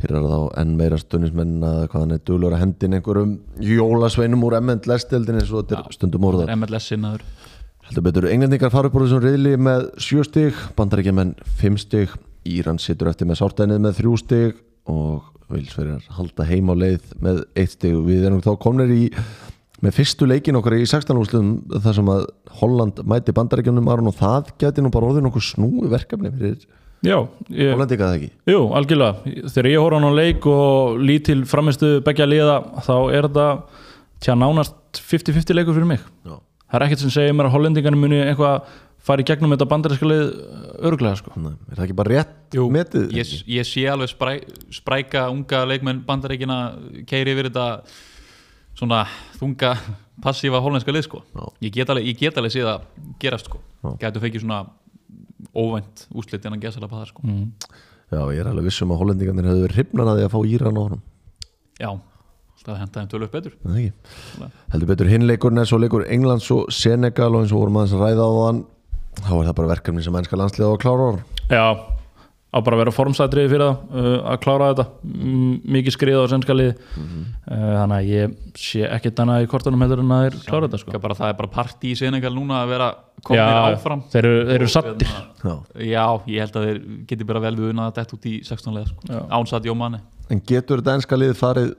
pyrrað 0.00 0.32
á 0.32 0.40
enn 0.62 0.74
meira 0.78 0.98
stunnismenn 1.00 1.60
að 1.66 1.82
hvað 1.92 2.04
hann 2.04 2.16
er 2.16 2.24
duglur 2.26 2.56
að 2.56 2.64
hendin 2.64 2.96
einhverjum 2.98 3.36
jólasveinum 3.64 4.46
úr 4.48 4.58
lestildin 4.90 5.40
eins 5.40 5.52
og 5.52 5.64
þetta 5.64 5.84
er 5.84 5.96
stundum 5.96 6.26
orðað. 6.30 6.54
MLS 6.56 6.90
sinnaður 6.90 7.26
heldur 7.90 8.06
betur, 8.06 8.28
englendingar 8.30 8.70
fara 8.70 8.86
upp 8.86 8.96
úr 8.96 9.06
þessum 9.06 9.22
reyðli 9.24 9.56
með 9.58 9.86
sjö 9.98 10.24
stig, 10.26 10.58
bandaríkjumenn 10.78 11.34
fimm 11.58 11.78
stig, 11.80 12.12
Íran 12.46 12.78
situr 12.80 13.10
eftir 13.10 13.28
með 13.28 13.40
sártænið 13.42 13.80
með 13.84 13.96
þrjú 13.98 14.12
stig 14.16 14.60
og 14.88 15.26
vilsverjar 15.50 16.06
halda 16.16 16.46
heim 16.48 16.70
á 16.72 16.74
leið 16.78 17.10
með 17.20 17.42
eitt 17.58 17.74
stig, 17.74 17.96
við 18.06 18.28
erum 18.28 18.40
þá 18.44 18.54
komnir 18.62 18.92
í 18.94 19.02
með 19.84 19.96
fyrstu 19.96 20.28
leikin 20.28 20.56
okkar 20.60 20.76
í 20.78 20.86
16 20.88 21.18
úrslutum 21.20 21.80
þar 21.82 21.96
sem 21.98 22.12
að 22.12 22.24
Holland 22.60 23.02
mæti 23.08 23.34
bandaríkjunum 23.36 23.90
Aron 23.92 24.12
og 24.12 24.16
það 24.18 24.52
geti 24.60 24.84
nú 24.84 24.92
bara 24.94 25.10
orðið 25.10 25.26
nokkuð 25.26 25.46
snúi 25.50 25.90
verkefni 25.90 26.32
fyrir 26.36 26.64
Já, 27.00 27.16
ég, 27.48 27.70
Hollandika 27.72 28.10
það 28.10 28.16
ekki 28.18 28.52
jú, 28.52 28.60
algjörlega 28.76 29.48
þegar 29.48 29.68
ég 29.70 29.80
horf 29.80 30.04
á 30.04 30.10
leik 30.18 30.48
og 30.50 30.98
lítil 31.00 31.40
framistu 31.48 31.94
begja 32.04 32.26
liða 32.28 32.58
þá 32.84 32.94
er 33.16 33.28
þetta 33.28 33.46
tjá 34.20 34.34
nánast 34.36 35.00
50-50 35.00 35.56
leikur 35.56 35.78
fyrir 35.78 35.88
mig 35.88 36.04
Já. 36.28 36.36
það 36.36 36.76
er 36.76 36.86
ekkert 36.86 37.04
sem 37.06 37.14
segir 37.14 37.36
mér 37.38 37.48
að 37.48 37.56
hollendingarnir 37.56 38.02
muni 38.02 38.20
eitthvað 38.26 38.68
fara 39.00 39.24
í 39.24 39.28
gegnum 39.30 39.54
þetta 39.54 39.68
bandaríska 39.70 40.10
lið 40.10 40.26
örglega 40.90 41.16
sko 41.22 41.32
Nei, 41.40 41.54
er 41.70 41.78
það 41.78 41.86
ekki 41.86 41.98
bara 42.02 42.14
rétt 42.18 42.58
Jú, 42.58 42.68
metið? 42.74 43.08
ég, 43.16 43.32
ég 43.48 43.68
sé 43.70 43.86
alveg 43.88 44.12
spræ, 44.12 44.36
spræka 44.76 45.24
unga 45.32 45.64
leikmenn 45.70 46.04
bandaríkina 46.04 46.60
keiri 47.08 47.32
yfir 47.32 47.48
þetta 47.48 47.66
svona 48.76 49.02
þunga 49.40 49.74
passífa 50.20 50.60
hollenska 50.60 50.92
lið 50.92 51.06
sko. 51.08 51.22
Já. 51.32 51.48
ég 51.64 51.72
get 51.74 51.90
alveg, 51.92 52.10
ég 52.12 52.20
get 52.20 52.36
alveg 52.40 52.52
séð 52.54 52.68
að 52.74 52.84
gerast 53.22 53.48
sko. 53.48 53.60
Gætu 54.00 54.20
fekið 54.22 54.44
svona 54.44 54.60
óvænt 55.54 56.06
úslit 56.14 56.44
en 56.46 56.56
að 56.56 56.62
gesa 56.66 56.80
það 56.84 57.06
sko. 57.10 57.22
mm. 57.24 57.46
Já, 58.10 58.20
ég 58.34 58.40
er 58.42 58.48
alveg 58.50 58.66
vissum 58.66 58.90
að 58.90 58.98
Hollendingarnir 59.04 59.46
hefur 59.46 59.64
verið 59.66 59.76
hrifnar 59.78 60.08
að 60.10 60.16
því 60.18 60.24
að 60.26 60.32
fá 60.34 60.40
Íran 60.50 60.78
á 60.78 60.82
honum 60.82 61.02
já, 61.80 61.90
alltaf 61.90 62.80
henda 62.80 62.96
þeim 63.00 63.10
tölvöld 63.12 63.30
betur 63.36 63.52
Er 63.54 63.70
það 63.70 63.78
ekki? 63.84 64.50
heldur 64.74 64.90
betur 64.90 65.10
hinleikurinn 65.12 65.62
er 65.62 65.70
svo 65.70 65.78
leikur 65.78 66.04
Englands 66.10 66.50
og 66.56 66.72
Senegal 66.74 67.30
og 67.34 67.44
eins 67.44 67.54
og 67.54 67.62
vorum 67.62 67.78
aðeins 67.80 67.94
að 67.94 68.02
ræða 68.04 68.26
á 68.26 68.32
þann 68.40 68.60
þá 69.20 69.32
er 69.38 69.46
það 69.50 69.56
bara 69.60 69.70
verkefni 69.74 70.02
sem 70.06 70.18
ennska 70.20 70.40
landsliða 70.40 70.70
á 70.70 70.74
að 70.74 70.82
klára 70.82 71.06
ára 71.10 71.22
Já, 71.50 71.66
á 72.50 72.58
bara 72.58 72.74
að 72.76 72.80
vera 72.82 72.92
formsætriði 72.94 73.50
fyrir 73.52 73.62
það 73.62 74.00
uh, 74.00 74.14
að 74.32 74.38
klára 74.42 74.68
þetta 74.72 74.86
mikið 75.76 75.94
skriða 75.94 76.22
á 76.26 76.30
sennska 76.32 76.56
liði 76.56 76.72
uh, 76.74 77.28
þannig 77.46 77.94
að 77.96 78.08
ég 78.10 78.32
sé 78.58 78.82
ekkert 78.88 79.22
annað 79.22 79.44
í 79.44 79.50
kortunum 79.52 79.84
heldur 79.84 80.02
en 80.02 80.14
að 80.16 80.24
þeir 80.24 80.38
klára 80.48 80.66
þetta 80.66 80.80
sko. 80.82 81.02
bara, 81.04 81.18
það 81.20 81.30
er 81.30 81.36
bara 81.38 81.52
partí 81.54 81.92
í 81.92 81.98
Senegal 82.00 82.32
núna 82.34 82.64
að 82.64 82.72
vera 82.74 82.88
komnir 83.22 83.44
Já, 83.44 83.76
áfram 83.76 84.02
þeir 84.10 84.28
eru, 84.32 84.40
þeir 84.48 84.56
eru 84.56 84.70
sattir 84.74 85.12
hérna, 85.12 85.54
Já. 85.54 85.54
já, 85.92 86.04
ég 86.34 86.44
held 86.44 86.58
að 86.58 86.66
þeir 86.66 86.82
geti 87.12 87.28
bara 87.30 87.44
vel 87.46 87.54
við 87.60 87.70
unnað 87.70 87.92
að 87.92 88.00
detta 88.00 88.18
út 88.18 88.28
í 88.32 88.34
16 88.50 88.76
leða 88.80 88.90
sko. 88.90 89.22
Ánsat 89.38 89.70
Jómanni 89.70 90.02
en 90.30 90.42
getur 90.50 90.82
þetta 90.82 90.98
ennska 90.98 91.20
lið 91.22 91.36
farið 91.38 91.72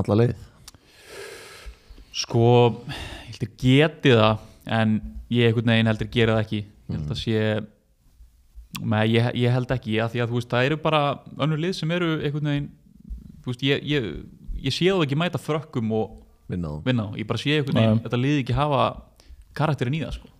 alla 0.00 0.20
leið? 0.20 0.46
Sko, 2.20 2.46
ég 2.90 3.32
heldur 3.32 3.52
geti 3.64 4.16
það 4.20 4.46
en 4.80 4.96
ég 5.32 5.48
einhvern 5.48 5.72
veginn 5.72 5.90
heldur 5.94 6.12
gera 6.12 6.36
það 6.36 6.44
ekki 6.44 6.60
ég 6.60 6.96
held 6.98 7.12
að 7.14 7.20
sé 7.24 7.44
með, 8.78 9.06
ég, 9.16 9.30
ég 9.42 9.54
held 9.54 9.72
ekki, 9.74 9.98
að 10.02 10.14
því 10.14 10.22
að 10.22 10.32
þú 10.32 10.38
veist 10.38 10.52
það 10.54 10.68
eru 10.68 10.80
bara 10.84 11.02
önnur 11.42 11.62
lið 11.62 11.76
sem 11.80 11.94
eru 11.96 12.10
einhvern 12.20 12.50
veginn 12.52 12.68
þú 13.42 13.52
veist, 13.52 13.64
ég, 13.66 13.86
ég, 13.90 14.10
ég 14.66 14.76
sé 14.76 14.90
það 14.90 15.06
ekki 15.06 15.18
mæta 15.18 15.40
frökkum 15.42 15.94
og 15.98 16.18
vinna 16.50 16.70
á 16.70 16.74
vinna 16.86 17.08
á, 17.10 17.18
ég 17.18 17.26
bara 17.26 17.42
sé 17.42 17.56
einhvern 17.56 17.80
veginn, 17.80 18.04
þetta 18.04 18.20
lið 18.20 18.42
ekki 18.44 18.58
hafa 18.58 18.84
karakterin 19.58 19.98
í 19.98 20.04
það 20.04 20.20
sko 20.20 20.36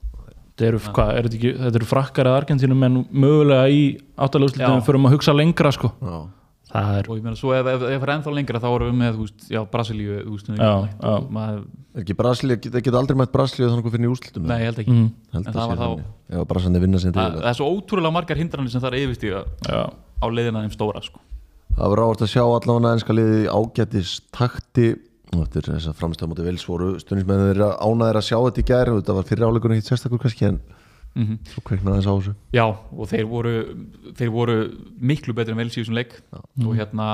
Þetta 0.60 0.68
eru, 0.68 0.78
hvað, 0.92 1.10
er 1.16 1.24
þetta, 1.24 1.36
ekki, 1.38 1.50
þetta 1.56 1.78
eru 1.78 1.86
frakkar 1.88 2.28
eða 2.28 2.38
argentínum 2.42 2.82
en 2.84 2.96
mögulega 3.08 3.68
í 3.72 3.84
áttaleguslitum 4.20 4.66
Já. 4.66 4.76
við 4.76 4.88
förum 4.90 5.06
að 5.08 5.14
hugsa 5.14 5.32
lengra 5.32 5.70
sko. 5.72 5.88
Já. 6.04 6.16
Það 6.70 6.96
er, 7.00 7.09
og 7.11 7.18
ég 7.18 7.24
meina 7.26 7.38
svo 7.38 7.52
ef, 7.56 7.66
ef, 7.66 7.83
ef 7.83 8.00
það 8.00 8.06
er 8.06 8.12
ennþá 8.14 8.35
lengra 8.37 8.61
þá 8.62 8.68
erum 8.70 8.90
við 8.90 8.98
með, 9.00 9.16
þú 9.18 9.26
veist, 9.26 9.46
já, 9.50 9.61
Brasilíu 9.74 10.18
þú 10.20 10.35
veist, 10.37 10.50
Já, 10.61 10.70
já. 11.00 11.14
maður, 11.37 11.61
er 11.94 12.04
ekki 12.04 12.16
Brasilía, 12.20 12.61
það 12.66 12.85
geta 12.87 13.00
aldrei 13.02 13.18
mætt 13.20 13.35
Brasilíu 13.35 13.70
þannig 13.70 13.88
að 13.90 13.94
fyrir 13.96 14.06
í 14.06 14.12
úrslutum 14.14 14.46
nei, 14.46 14.56
ég 14.61 14.70
held 14.70 14.80
ekki. 14.85 14.94
Mm, 14.94 15.11
Held 15.35 15.50
það 15.50 15.74
þá 15.80 16.44
Brasilíu 16.50 16.80
það, 16.80 17.11
til 17.11 17.18
það 17.42 17.50
er 17.50 17.59
svo 17.59 17.68
ótrúlega 17.74 18.14
margar 18.14 18.40
hindranir 18.40 18.70
sem 18.74 18.83
það 18.85 18.94
er 18.94 19.04
yfirstíga 19.09 19.44
já, 19.66 19.83
á 19.90 20.26
leiðina 20.30 20.64
þeim 20.66 20.74
stóra 20.76 21.02
sko. 21.02 21.22
Það 21.70 21.92
var 21.94 22.02
áherslu 22.04 22.26
að 22.26 22.33
sjá 22.35 22.42
allavega 22.44 22.92
ennska 22.96 23.14
liði 23.16 23.42
ágætis 23.50 24.16
takti 24.35 24.88
eftir 25.30 25.62
þess 25.70 25.87
að 25.90 25.98
framstöða 26.00 26.30
mútið 26.33 26.48
vils 26.50 26.64
voru 26.66 26.88
stundismennir 26.98 27.52
þeirra 27.52 27.68
ánæðir 27.87 28.18
að 28.18 28.24
sjá 28.26 28.38
þetta 28.42 28.62
í 28.62 28.66
gæri 28.66 28.94
þetta 28.96 29.14
var 29.14 29.28
fyrir 29.28 29.46
áleikunum 29.46 29.76
ekkert 29.76 29.90
sérstakur 29.92 30.22
kannski 30.24 30.48
en 30.48 30.56
mm 31.14 31.38
svo 31.50 31.62
kveiknaði 31.66 31.98
þess 32.00 32.06
á 32.10 32.14
þessu. 32.14 32.34
Já, 32.54 32.64
og 32.70 33.08
þeir 33.10 33.26
voru, 33.30 33.54
þeir 34.18 34.30
voru 34.30 34.56
miklu 35.00 35.34
betri 35.34 35.52
en 35.52 35.58
Vels 35.58 35.76
í 35.76 35.82
þessum 35.82 35.98
leik. 35.98 36.12
Og 36.64 36.76
hérna, 36.78 37.06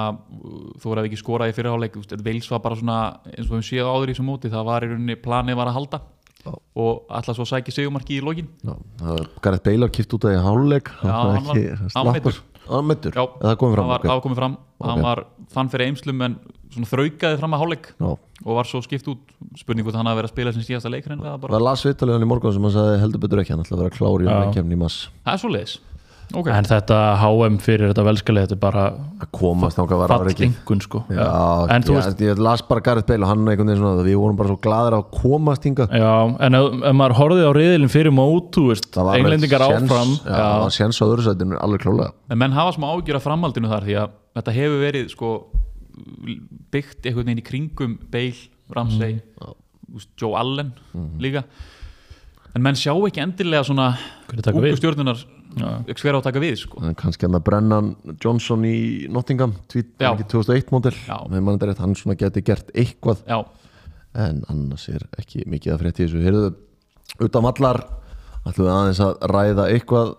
þú 0.83 0.93
að 1.01 1.09
ekki 1.09 1.21
skora 1.23 1.49
í 1.49 1.55
fyrirháleik, 1.57 1.97
Vels 2.23 2.51
var 2.51 2.61
bara 2.61 2.77
svona 2.77 2.99
eins 3.33 3.49
og 3.51 3.57
við 3.61 3.65
séu 3.71 3.87
áður 3.89 4.11
í 4.11 4.15
þessum 4.15 4.29
móti, 4.31 4.51
það 4.53 4.65
var 4.69 4.85
í 4.85 4.91
rauninni 4.93 5.17
planið 5.17 5.57
var 5.57 5.73
að 5.73 5.79
halda. 5.81 6.01
Já. 6.47 6.53
og 6.79 7.07
alltaf 7.11 7.35
svo 7.35 7.43
sæki 7.49 7.73
segumarki 7.75 8.21
í 8.21 8.23
lokin. 8.23 8.47
Gareth 9.43 9.65
Bale 9.67 9.89
kipt 9.91 10.13
út 10.15 10.27
af 10.29 10.37
í 10.37 10.43
háluleik 10.45 10.89
hann 11.01 11.11
var- 11.11 11.91
var 12.05 12.13
meiddur. 12.13 12.37
Hann 12.69 12.87
meittur, 12.89 13.15
Já, 13.15 13.25
eða 13.41 13.57
komið 13.61 13.75
fram 13.77 13.85
hann 13.87 13.93
var 13.95 14.05
ok. 14.05 14.13
afkomið 14.17 14.41
fram, 14.41 14.57
hann 14.83 15.03
var 15.07 15.25
fann 15.55 15.69
fyrir 15.73 15.87
eimslum 15.91 16.23
en 16.27 16.39
svona 16.75 16.89
þraukaði 16.91 17.39
fram 17.41 17.55
að 17.57 17.63
háleik 17.63 17.87
Já. 17.95 18.09
og 18.45 18.53
var 18.59 18.67
svo 18.69 18.81
skipt 18.85 19.07
út. 19.13 19.21
Spurning 19.57 19.87
hvort 19.87 19.97
hann 19.97 20.07
hafi 20.11 20.19
verið 20.21 20.31
að 20.31 20.35
spila 20.35 20.53
sem 20.57 20.65
síðasta 20.67 20.91
leikur 20.93 21.15
en 21.15 21.23
það 21.23 21.37
bara, 21.45 21.55
Það 21.57 21.65
las 21.69 21.85
viðtalið 21.87 22.17
hann 22.19 22.27
í 22.27 22.31
morgun 22.33 22.53
sem 22.57 22.67
hann 22.67 22.75
sagði 22.75 22.99
heldur 23.05 23.23
betur 23.23 23.43
ekki 23.45 23.55
hann 23.55 23.63
ætla 23.65 23.77
að 23.79 23.83
vera 23.85 23.95
klár 23.97 24.25
í 24.25 24.27
Já. 24.29 24.37
umkemni 24.49 24.77
í 24.77 24.81
mass 24.83 24.99
það 25.25 25.33
er 25.37 25.43
svo 25.45 25.53
leiðis 25.55 25.77
Ok. 26.37 26.51
en 26.53 26.67
þetta 26.69 26.97
HM 27.23 27.55
fyrir 27.65 27.91
þetta 27.91 28.05
velskali 28.05 28.43
þetta 28.45 28.57
er 28.57 28.61
bara 28.61 28.85
að 29.23 29.29
komast 29.33 29.79
var 29.81 29.95
að 30.13 30.25
vera 30.27 30.33
ekki. 30.35 30.49
sko. 30.85 31.03
Já, 31.09 31.29
en 31.73 31.87
þú 31.87 31.95
ég, 31.95 32.01
veist 32.03 32.23
ég 32.27 32.43
las 32.45 32.65
bara 32.69 32.85
Gareth 32.85 33.09
Bale 33.09 33.25
og 33.25 33.31
hann 33.31 33.47
einhvern 33.49 33.71
veginn 33.71 33.81
svona 33.81 34.05
við 34.05 34.19
vorum 34.21 34.37
bara 34.37 34.51
svo 34.53 34.59
gladir 34.67 34.97
að 34.99 35.07
komast 35.17 35.65
hingað. 35.65 35.95
Já, 35.97 36.13
en 36.47 36.59
ef, 36.59 36.67
ef 36.91 36.97
maður 37.01 37.17
horfið 37.21 37.49
á 37.49 37.53
riðilin 37.57 37.93
fyrir 37.93 38.15
mót, 38.15 38.51
þú 38.57 38.67
veist, 38.71 38.91
Það 38.93 39.09
var 39.09 39.21
englendingar 39.21 39.65
áfram. 39.67 40.13
já, 40.21 40.35
það 40.37 40.65
var 40.65 40.75
séns 40.77 41.01
á 41.01 41.05
öðru 41.07 41.27
sætinu 41.27 41.61
alveg 41.61 41.87
klálega 41.87 42.13
En 42.29 42.43
menn 42.43 42.57
hafa 42.57 42.75
smá 42.77 42.89
ágjur 42.93 43.21
af 43.21 43.25
framhaldinu 43.25 43.73
þar 43.73 43.87
því 43.89 43.97
að 44.03 44.19
þetta 44.37 44.57
hefur 44.59 44.85
verið 44.85 45.09
sko 45.15 45.31
byggt 46.75 47.09
einhvern 47.09 47.31
veginn 47.31 47.41
í 47.41 47.47
kringum 47.47 47.97
Bale, 48.13 48.45
Ramsey 48.77 49.17
mm. 49.17 50.05
Joe 50.19 50.37
Allen 50.37 50.75
líka. 51.23 51.47
En 52.57 52.65
menn 52.65 52.77
sjá 52.79 52.93
ekki 52.97 53.23
endilega 53.25 53.65
svona 53.69 53.91
stjórnunar 54.33 55.21
hver 55.57 56.17
á 56.17 56.19
að 56.19 56.27
taka 56.29 56.43
við 56.43 56.57
sko. 56.61 56.83
Kannski 57.01 57.27
hann 57.27 57.39
að 57.39 57.45
Brennan 57.47 57.93
Johnson 58.23 58.65
í 58.69 59.07
Nottingham 59.13 59.55
tvít, 59.73 59.95
Já. 60.01 60.11
ekki 60.13 60.29
2001 60.35 60.73
mótel 60.75 60.95
Já. 61.07 61.17
hann 61.81 61.97
svona 61.97 62.19
geti 62.21 62.43
gert 62.45 62.71
eitthvað 62.75 63.25
Já, 63.27 63.39
en 64.15 64.45
annars 64.53 64.89
er 64.93 65.07
ekki 65.19 65.47
mikið 65.49 65.75
að 65.75 65.83
frétti 65.85 66.05
þessu 66.07 66.23
heyrðu, 66.25 66.53
utan 67.25 67.49
allar 67.49 67.83
ætlum 68.47 68.67
við 68.67 68.75
aðeins 68.75 69.03
að 69.03 69.17
ræða 69.33 69.67
eitthvað 69.73 70.13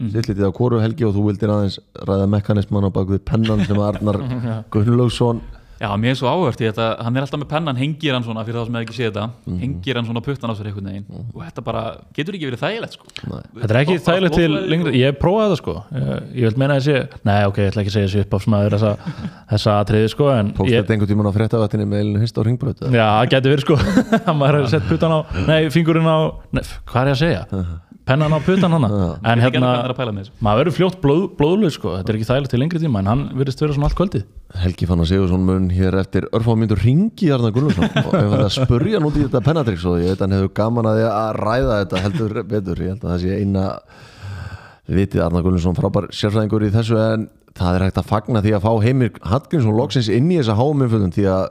mm. 0.00 0.10
lítið 0.16 0.44
á 0.46 0.56
hvoru 0.56 0.82
helgi 0.82 1.06
og 1.06 1.14
þú 1.16 1.24
vildir 1.28 1.54
aðeins 1.54 1.78
ræða 2.08 2.28
mekanisman 2.34 2.88
á 2.88 2.90
bakvið 2.92 3.24
pennan 3.28 3.64
sem 3.68 3.80
Arnar 3.80 4.20
Gunnlaugsson 4.72 5.42
Já, 5.80 5.88
mér 5.96 6.12
er 6.12 6.16
svo 6.20 6.28
áhört 6.28 6.60
í 6.60 6.66
þetta, 6.68 6.86
hann 7.00 7.16
er 7.16 7.24
alltaf 7.24 7.40
með 7.40 7.48
pennan, 7.48 7.78
hengir 7.80 8.12
hann 8.12 8.24
svona, 8.26 8.42
fyrir 8.44 8.58
það 8.60 8.66
sem 8.68 8.74
hefði 8.76 8.84
ekki 8.84 8.96
séð 8.98 9.06
þetta, 9.14 9.22
Mhm. 9.48 9.60
hengir 9.62 9.96
hann 9.96 10.04
svona 10.10 10.20
puttan 10.26 10.50
á 10.52 10.54
sér 10.58 10.66
einhvern 10.68 10.88
veginn. 10.90 11.06
Og 11.34 11.40
þetta 11.46 11.64
bara 11.64 11.82
getur 12.12 12.34
ekki 12.36 12.50
verið 12.50 12.60
þægilegt 12.60 12.92
sko. 12.98 13.06
Þetta 13.16 13.70
er 13.70 13.80
ekki 13.80 13.96
Bara 13.96 14.04
þægilegt 14.10 14.34
til 14.36 14.50
lengri, 14.68 14.92
ég 15.00 15.16
prófaði 15.16 15.50
það 15.54 15.56
sko. 15.62 15.74
Ég, 15.94 16.22
ég 16.36 16.44
vil 16.50 16.58
meina 16.60 16.76
þessi, 16.76 17.08
nei 17.24 17.44
ok, 17.48 17.56
ég 17.64 17.72
ætla 17.72 17.80
ekki 17.80 17.92
að 17.92 17.96
segja 17.96 18.08
þessi 18.10 18.20
upp 18.26 18.36
á 18.36 18.38
smaður 18.44 18.76
þessa, 18.76 18.92
þessa 19.54 19.70
atriði 19.80 20.08
sko 20.12 20.24
ég, 20.28 20.52
þetta 20.54 20.92
einhvern 20.92 21.10
tímann 21.14 21.30
á 21.32 21.36
fréttavættinni 21.40 21.86
með 21.88 22.00
Elinu 22.04 22.20
Hist 22.20 22.36
á 22.36 22.42
ringbröð 22.44 22.76
já, 22.92 23.06
það 23.08 23.30
getur 23.32 23.54
verið 23.56 23.64
sko. 23.64 23.76
Að 24.20 24.36
maður 24.40 24.58
hefur 24.60 24.68
sett 24.76 24.88
putan 24.92 25.16
á, 25.16 25.18
nei, 25.48 25.60
fingurinn 25.72 26.04
á 26.04 26.18
nei, 26.52 26.62
hvað 26.84 27.00
er 27.00 27.08
ég 27.08 27.16
að 27.16 27.22
segja? 27.24 27.44
Pennan 28.08 28.34
á 28.34 28.38
putan 28.44 28.74
hana. 28.76 28.90
En 29.30 29.42
hérna, 29.42 29.70
að 29.84 29.94
pæla 29.98 30.14
með 30.14 30.26
þessu. 30.26 30.34
Maður 30.44 30.60
verður 30.62 30.76
fljótt 30.76 30.98
blóð, 31.02 31.24
blóðluð 31.38 31.72
sko. 31.76 31.94
Þetta 31.98 32.12
er 32.12 32.18
ekki 32.18 32.28
þægilegt 32.30 32.54
til 32.54 32.60
lengri 32.62 32.82
tíma 32.82 33.02
en 33.02 33.10
hann 33.10 33.24
virðist 33.38 33.64
vera 33.64 33.76
svona 33.76 33.90
allt 33.90 33.98
kvöldið. 33.98 34.26
Helgi 34.60 34.88
fann 34.90 35.02
að 35.04 35.10
Sigursson 35.12 35.44
mun 35.46 35.68
hér 35.74 35.98
eftir 36.00 36.28
örfámyndur 36.36 36.80
ringi 36.82 37.30
Arnar 37.34 37.54
Gunnlaugsson. 37.54 37.90
Og 38.06 38.14
ef 38.18 38.36
það 38.36 38.46
spurja 38.56 38.98
hann 38.98 39.08
út 39.10 39.18
í 39.18 39.26
þetta 39.26 39.44
pennatrix 39.46 39.86
og 39.86 40.00
ég 40.02 40.14
veit 40.14 40.24
hann 40.24 40.36
hefur 40.38 40.54
gaman 40.60 40.90
að 40.90 41.00
því 41.00 41.10
að 41.10 41.34
ræða 41.40 41.82
þetta 41.84 42.04
heldur 42.06 42.40
betur, 42.54 42.82
ég 42.86 42.94
held 42.94 43.04
að 43.04 43.12
það 43.14 43.26
sé 43.26 43.40
eina 43.40 43.66
vitið 44.90 45.26
Arnar 45.26 45.46
Gunnlaugsson 45.46 45.78
frábær 45.78 46.08
sérfræðingur 46.14 46.66
í 46.66 46.72
þessu 46.74 46.98
en 46.98 47.28
það 47.58 47.76
er 47.76 47.84
hægt 47.86 48.00
að 48.00 48.08
fagna 48.10 48.42
því 48.44 48.54
að 48.56 48.64
fá 48.64 48.72
Heimir 48.84 49.12
Hallgrímsson 49.26 49.76
loksins 49.76 50.08
inn 50.12 50.30
í 50.30 50.38
þessa 50.40 50.56
háumumfjöldum 50.58 51.12
því 51.14 51.26
að 51.30 51.44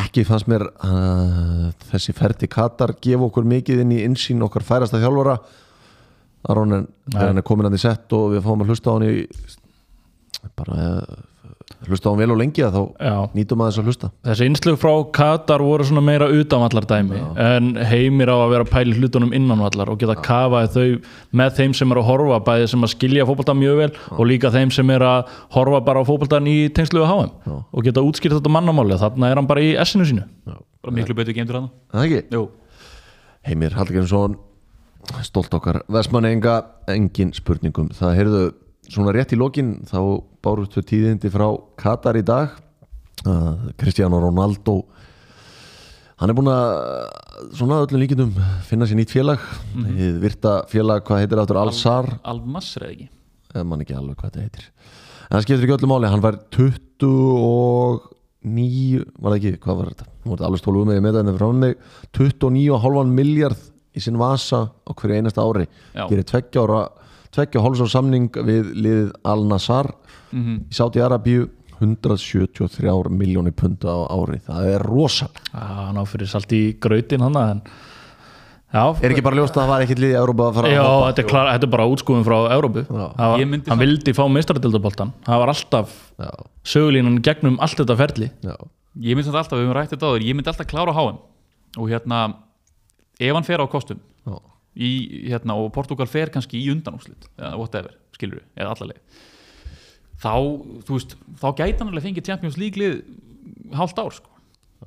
ekki 0.00 0.24
fannst 0.26 0.48
mér 0.50 0.64
uh, 0.66 1.68
þessi 1.92 2.14
ferdi 2.16 2.48
Katar 2.50 2.96
gefa 3.02 3.28
okkur 3.28 3.46
mikið 3.46 3.84
inn 3.84 3.94
í 3.94 4.02
insýn 4.06 4.42
okkar 4.46 4.66
færasta 4.66 4.98
þjálfara 5.02 5.36
Aron 6.52 6.76
en 6.80 6.88
þegar 7.10 7.30
hann 7.32 7.42
er 7.42 7.46
komin 7.46 7.68
að 7.70 7.76
því 7.76 7.84
sett 7.86 8.12
og 8.16 8.34
við 8.34 8.44
fáum 8.46 8.62
að 8.62 8.72
hlusta 8.74 8.92
á 8.92 8.94
hann 8.96 9.08
í 9.08 9.14
bara 10.56 10.76
uh, 10.76 11.16
hlusta 11.88 12.06
á 12.06 12.10
hann 12.12 12.20
vel 12.20 12.30
og 12.34 12.38
lengi 12.38 12.62
að 12.62 12.76
þá 12.76 12.82
Já. 13.02 13.14
nýtum 13.34 13.62
að 13.62 13.68
þess 13.70 13.80
að 13.80 13.88
hlusta. 13.90 14.10
Þessi 14.28 14.46
innslug 14.50 14.76
frá 14.78 14.92
Katar 15.16 15.64
voru 15.66 15.86
svona 15.88 16.02
meira 16.06 16.28
utanvallar 16.30 16.86
dæmi 16.88 17.18
en 17.42 17.72
heimir 17.90 18.30
á 18.30 18.36
að 18.36 18.52
vera 18.54 18.68
pæli 18.70 18.94
hlutunum 18.98 19.34
innanvallar 19.36 19.90
og 19.90 19.98
geta 20.00 20.16
kafaði 20.22 20.70
þau 20.76 21.10
með 21.40 21.56
þeim 21.58 21.74
sem 21.80 21.94
er 21.94 22.00
að 22.02 22.08
horfa 22.12 22.38
bæði 22.46 22.70
sem 22.72 22.86
að 22.86 22.92
skilja 22.94 23.26
fótbolta 23.28 23.56
mjög 23.58 23.80
vel 23.82 23.90
og 24.14 24.22
líka 24.30 24.52
þeim 24.54 24.72
sem 24.74 24.94
er 24.94 25.06
að 25.06 25.34
horfa 25.56 25.82
bara 25.88 26.06
á 26.06 26.08
fótboltan 26.08 26.46
í 26.50 26.56
tengslu 26.76 27.02
við 27.02 27.10
HM 27.10 27.58
og 27.58 27.86
geta 27.88 28.06
útskýrt 28.06 28.38
þetta 28.38 28.54
mannamáli 28.54 29.00
þarna 29.02 29.32
er 29.32 29.40
hann 29.42 29.50
bara 29.50 29.64
í 29.66 29.74
essinu 29.74 30.06
sínu. 30.06 30.26
Bara 30.46 30.94
miklu 30.94 31.18
betur 31.18 31.34
geimdur 31.34 31.58
hann 31.60 31.70
Er 31.90 31.98
Það 31.98 32.06
ekki? 32.06 32.24
Jú, 32.36 32.44
Heimir 33.46 33.74
Hallgrímsson 33.74 34.38
stolt 35.26 35.52
okkar 35.54 35.82
Vestmanninga, 35.92 36.56
engin 36.92 37.32
spurningum 37.36 37.88
það. 37.94 38.14
Heyrðu 38.18 38.42
svona 38.90 39.14
rétt 39.14 39.34
í 39.34 39.38
lokin 39.38 39.70
þá 39.88 40.00
bárustu 40.44 40.82
tíðindi 40.86 41.30
frá 41.32 41.48
Katar 41.78 42.18
í 42.18 42.24
dag. 42.26 42.46
Cristiano 43.80 44.20
Ronaldo 44.22 44.74
hann 46.20 46.30
er 46.30 46.36
búin 46.36 46.48
að 46.48 46.70
svona 47.56 47.82
öllum 47.84 48.00
líkindum 48.00 48.32
finna 48.68 48.86
sér 48.88 48.96
nýtt 49.00 49.12
félag. 49.12 49.40
Mm 49.74 49.84
-hmm. 49.84 50.20
virta 50.20 50.52
félag, 50.68 51.04
hvað 51.04 51.18
heitir 51.20 51.36
það 51.36 51.42
aftur, 51.42 51.56
Al-Sar 51.56 52.18
Al-Masr 52.24 52.82
eða 52.82 52.92
ekki? 52.92 53.08
Mann 53.64 53.80
ekki 53.80 53.94
alveg 53.94 54.16
hvað 54.16 54.30
þetta 54.30 54.40
heitir. 54.40 54.64
En 55.30 55.36
það 55.36 55.42
skiptir 55.42 55.64
ekki 55.64 55.76
öllu 55.76 55.88
máli, 55.88 56.08
hann 56.08 56.22
var 56.22 56.38
29 56.50 59.04
var 59.18 59.32
það 59.32 59.36
ekki, 59.36 59.58
hvað 59.58 59.76
var 59.76 59.86
þetta? 59.90 60.04
Nú 60.24 60.30
var 60.30 60.36
þetta 60.38 60.46
alveg 60.46 60.60
stólu 60.60 60.84
með 60.84 60.94
ég 60.94 61.02
með 61.02 61.14
þetta 61.16 61.38
frá 61.38 61.52
mig 61.52 61.76
29,5 62.12 63.06
miljard 63.06 63.56
í 63.96 64.00
sinn 64.04 64.18
vasa 64.20 64.68
á 64.86 64.90
hverju 64.94 65.16
einasta 65.18 65.42
ári. 65.42 65.66
Já. 65.94 66.06
gerir 66.08 66.24
tveggja 66.24 66.62
ára 66.66 66.88
tveggja 67.32 67.60
hálfsár 67.64 67.88
samning 67.90 68.28
við 68.30 68.72
liðið 68.76 69.12
Al-Nassar 69.24 69.92
Mhm. 70.32 70.66
í 70.70 70.74
Sáti 70.74 71.00
Arabíu 71.00 71.48
173 71.80 73.08
miljónir 73.12 73.52
punta 73.52 73.88
á 73.88 73.98
ári. 74.10 74.40
Það 74.46 74.68
er 74.74 74.82
rosa 74.86 75.28
Já, 75.52 75.60
hann 75.60 75.96
á 76.00 76.04
fyrir 76.08 76.28
salt 76.28 76.48
í 76.52 76.78
grautin 76.80 77.20
hann 77.20 77.36
en 77.36 77.60
Já, 78.74 78.82
er 79.00 79.12
ekki 79.14 79.22
bara 79.22 79.36
ljóst 79.38 79.54
að 79.54 79.62
það 79.62 79.68
var 79.70 79.82
ekkit 79.84 80.00
liðið 80.02 80.16
í 80.16 80.20
Európa 80.20 80.46
að 80.50 80.54
fara 80.58 80.68
Já, 80.72 80.80
að 80.82 80.88
hoppa? 80.90 81.06
þetta 81.12 81.22
er, 81.22 81.28
klar, 81.30 81.46
þetta 81.54 81.66
er 81.68 81.72
bara 81.76 81.84
útskúfum 81.86 82.24
frá 82.26 82.36
Európu. 82.56 82.82
Það 82.86 83.12
Hann 83.16 83.62
samt- 83.62 83.78
vildi 83.80 84.12
fá 84.12 84.24
meistaradeildaboltan 84.28 85.12
Það 85.24 85.38
var 85.38 85.48
alltaf 85.52 85.92
já, 86.18 86.30
sögulínan 86.64 87.20
gegnum 87.22 87.56
allt 87.60 87.76
þetta 87.78 87.96
ferli. 87.96 88.30
Já, 88.42 88.56
Ég 89.00 89.14
myndi 89.16 89.28
alltaf, 89.30 89.52
við 89.52 89.66
höfum 89.68 89.76
rætt 89.76 89.90
þetta 89.92 90.06
áður 90.10 90.24
Ég 90.26 90.34
myndi 90.34 90.48
alltaf 90.50 90.66
klára 90.66 90.92
HM 90.96 91.18
og 91.78 91.88
hérna 91.88 92.34
ef 93.20 93.32
hann 93.36 93.46
fer 93.46 93.62
á 93.62 93.66
kostum 93.70 94.00
já. 94.26 94.36
í, 94.76 94.90
hérna, 95.30 95.56
og 95.56 95.72
Portugal 95.74 96.08
fer 96.10 96.32
kannski 96.34 96.60
í 96.60 96.70
undanúslit 96.74 97.28
eða 97.38 97.54
whatever, 97.60 97.96
skilur 98.16 98.40
við, 98.40 98.48
eða 98.58 98.74
allaleg 98.74 99.22
þá, 100.20 100.34
þú 100.86 100.98
veist 100.98 101.16
þá 101.40 101.48
gæti 101.60 101.78
hann 101.80 101.92
alveg 101.92 102.08
fengið 102.08 102.28
Champions 102.30 102.58
League 102.60 102.80
lið 102.80 103.00
hálft 103.76 103.98
ár, 104.00 104.12
sko. 104.14 104.32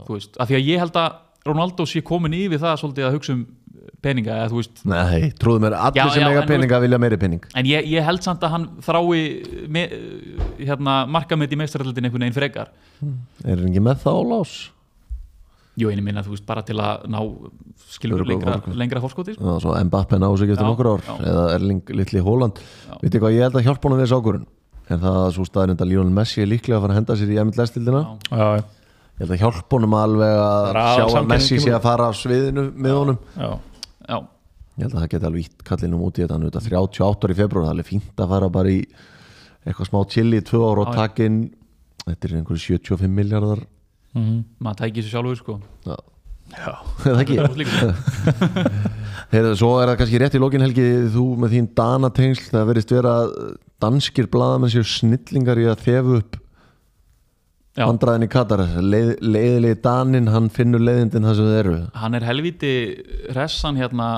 Þú 0.06 0.16
veist, 0.16 0.38
af 0.40 0.50
því 0.50 0.60
að 0.60 0.70
ég 0.70 0.84
held 0.84 1.00
að 1.00 1.18
Ronaldo 1.48 1.86
sé 1.88 2.02
komin 2.06 2.36
yfir 2.36 2.62
það 2.62 2.82
svolítið 2.82 3.08
að 3.08 3.16
hugsa 3.18 3.34
um 3.36 3.46
peninga 4.04 4.36
eða 4.36 4.50
þú 4.52 4.60
veist, 4.60 4.82
Nei, 4.88 5.30
trúðu 5.40 5.64
mér, 5.66 5.76
allir 5.76 6.00
Já, 6.00 6.14
sem 6.14 6.24
já, 6.24 6.30
eiga 6.30 6.44
en 6.44 6.50
peninga 6.50 6.80
vilja 6.84 7.00
meiri 7.02 7.20
pening. 7.20 7.48
En 7.58 7.68
ég, 7.68 7.88
ég 7.90 8.06
held 8.06 8.24
samt 8.24 8.44
að 8.46 8.54
hann 8.56 8.68
þrái 8.86 9.68
me, 9.72 9.86
hérna, 10.60 11.00
markamið 11.12 11.56
í 11.56 11.60
meistarallitin 11.60 12.08
einhvern 12.08 12.28
veginn 12.28 12.38
frekar. 12.38 12.72
Er 13.44 13.56
hann 13.58 13.68
ekki 13.72 13.84
með 13.84 14.04
það 14.06 14.20
á 14.20 14.24
lás? 14.34 14.54
Jú, 15.78 15.90
einu 15.94 16.04
minna, 16.04 16.24
þú 16.26 16.34
veist, 16.34 16.46
bara 16.48 16.64
til 16.66 16.76
að 16.82 17.06
ná 17.12 17.20
skilur 17.94 18.24
lengra, 18.28 18.58
lengra 18.76 19.02
fórskoti 19.04 19.36
sko. 19.36 19.44
Já, 19.46 19.62
svo 19.64 19.76
Mbappe 19.88 20.18
ná 20.20 20.28
sig 20.38 20.50
eftir 20.52 20.68
nokkur 20.68 20.90
ár 20.96 21.04
já. 21.06 21.14
eða 21.30 21.44
Erling 21.56 21.94
litli 21.96 22.24
Hóland 22.26 22.60
Vitið 23.04 23.22
hvað, 23.24 23.36
ég 23.38 23.46
held 23.46 23.60
að 23.60 23.68
hjálpa 23.68 23.88
honum 23.88 24.02
við 24.02 24.06
þessu 24.08 24.20
ákvörun 24.20 24.48
en 24.90 25.04
það 25.04 25.20
að 25.22 25.32
svo 25.38 25.46
staðrind 25.46 25.84
að 25.84 25.92
Lionel 25.92 26.16
Messi 26.18 26.42
er 26.42 26.50
líklega 26.50 26.80
að 26.80 26.84
fara 26.84 26.96
að 26.96 27.00
henda 27.00 27.18
sér 27.20 27.30
í. 27.30 27.38
Já, 27.38 28.48
ég 28.58 29.22
held 29.22 29.34
að 29.36 29.42
hjálpa 29.44 29.78
honum 29.78 29.96
alveg 30.00 30.36
að 30.40 30.66
Bara 30.72 30.86
sjá 30.98 31.06
að 31.20 31.30
Messi 31.30 31.60
sé 31.62 31.74
að 31.76 31.86
fara 31.86 32.10
af 32.10 32.18
sviðinu 32.18 32.66
með 32.74 32.98
honum. 32.98 33.20
Já. 33.36 33.50
Já, 34.10 34.18
ég 34.80 34.88
held 34.88 34.96
að 34.96 35.04
það 35.04 35.12
geti 35.14 35.30
alveg 35.30 35.46
ítt 35.46 35.66
kallinum 35.70 36.04
út 36.08 36.18
í 36.18 36.24
þetta 36.24 36.38
hann 36.38 36.48
er 36.48 36.50
auðvitað 36.50 36.70
38 36.74 37.28
ári 37.28 37.36
í 37.36 37.40
februar, 37.40 37.66
það 37.66 37.70
er 37.70 37.76
alveg 37.76 37.90
fínt 37.92 38.24
að 38.24 38.34
fara 38.34 38.50
bara 38.58 38.74
í 38.74 38.80
eitthvað 39.68 39.90
smá 39.92 40.00
chill 40.10 40.34
í 40.34 40.42
tvö 40.50 40.62
ára 40.66 40.86
og 40.88 41.22
inn 41.26 41.40
þetta 42.08 42.30
er 42.30 42.36
einhverju 42.40 42.80
75 42.80 43.14
miljardar 43.14 43.62
Mhm. 44.18 44.38
maður 44.60 44.80
tækir 44.84 45.04
sér 45.06 45.14
sjálfur 45.18 45.38
sko. 45.38 45.60
Já, 45.86 45.96
Já, 46.50 46.72
er 47.06 47.14
það 47.14 47.22
ekki? 47.22 47.80
Heyrðu, 49.34 49.52
svo 49.60 49.72
er 49.78 49.92
það 49.92 49.98
kannski 50.00 50.20
rétt 50.24 50.36
í 50.38 50.42
lokin 50.42 50.64
helgi 50.66 50.86
þú 51.14 51.26
með 51.44 51.52
þín 51.54 51.68
danatengsl 51.78 52.48
það 52.50 52.70
verðist 52.72 52.94
vera 52.96 53.12
að 53.22 53.34
danskir 53.84 54.30
blaðamenn 54.34 54.72
séu 54.74 54.82
snillingar 54.90 55.62
í 55.62 55.68
að 55.70 55.84
þefu 55.86 56.16
upp 56.24 56.40
Já. 57.78 57.86
vandræðin 57.86 58.26
í 58.26 58.32
Katar. 58.34 58.64
Leið, 58.82 59.12
leiðilegi 59.24 59.78
danin, 59.86 60.28
hann 60.34 60.50
finnur 60.52 60.82
leiðindin 60.84 61.24
það 61.30 61.38
sem 61.38 61.48
þau 61.52 61.60
eru. 61.62 61.76
Hann 62.02 62.18
er 62.18 62.26
helviti 62.28 62.74
hressan 63.30 63.78
hérna. 63.80 64.10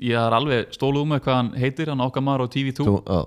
Ég 0.00 0.16
er 0.16 0.32
alveg 0.32 0.70
stólu 0.72 1.02
um 1.02 1.10
með 1.12 1.26
hvað 1.26 1.34
hann 1.36 1.50
heitir 1.60 1.90
hann 1.92 2.00
okkar 2.00 2.24
maður 2.24 2.46
á 2.46 2.52
TV2 2.54 2.86
Þú, 2.86 2.94
já, 3.04 3.18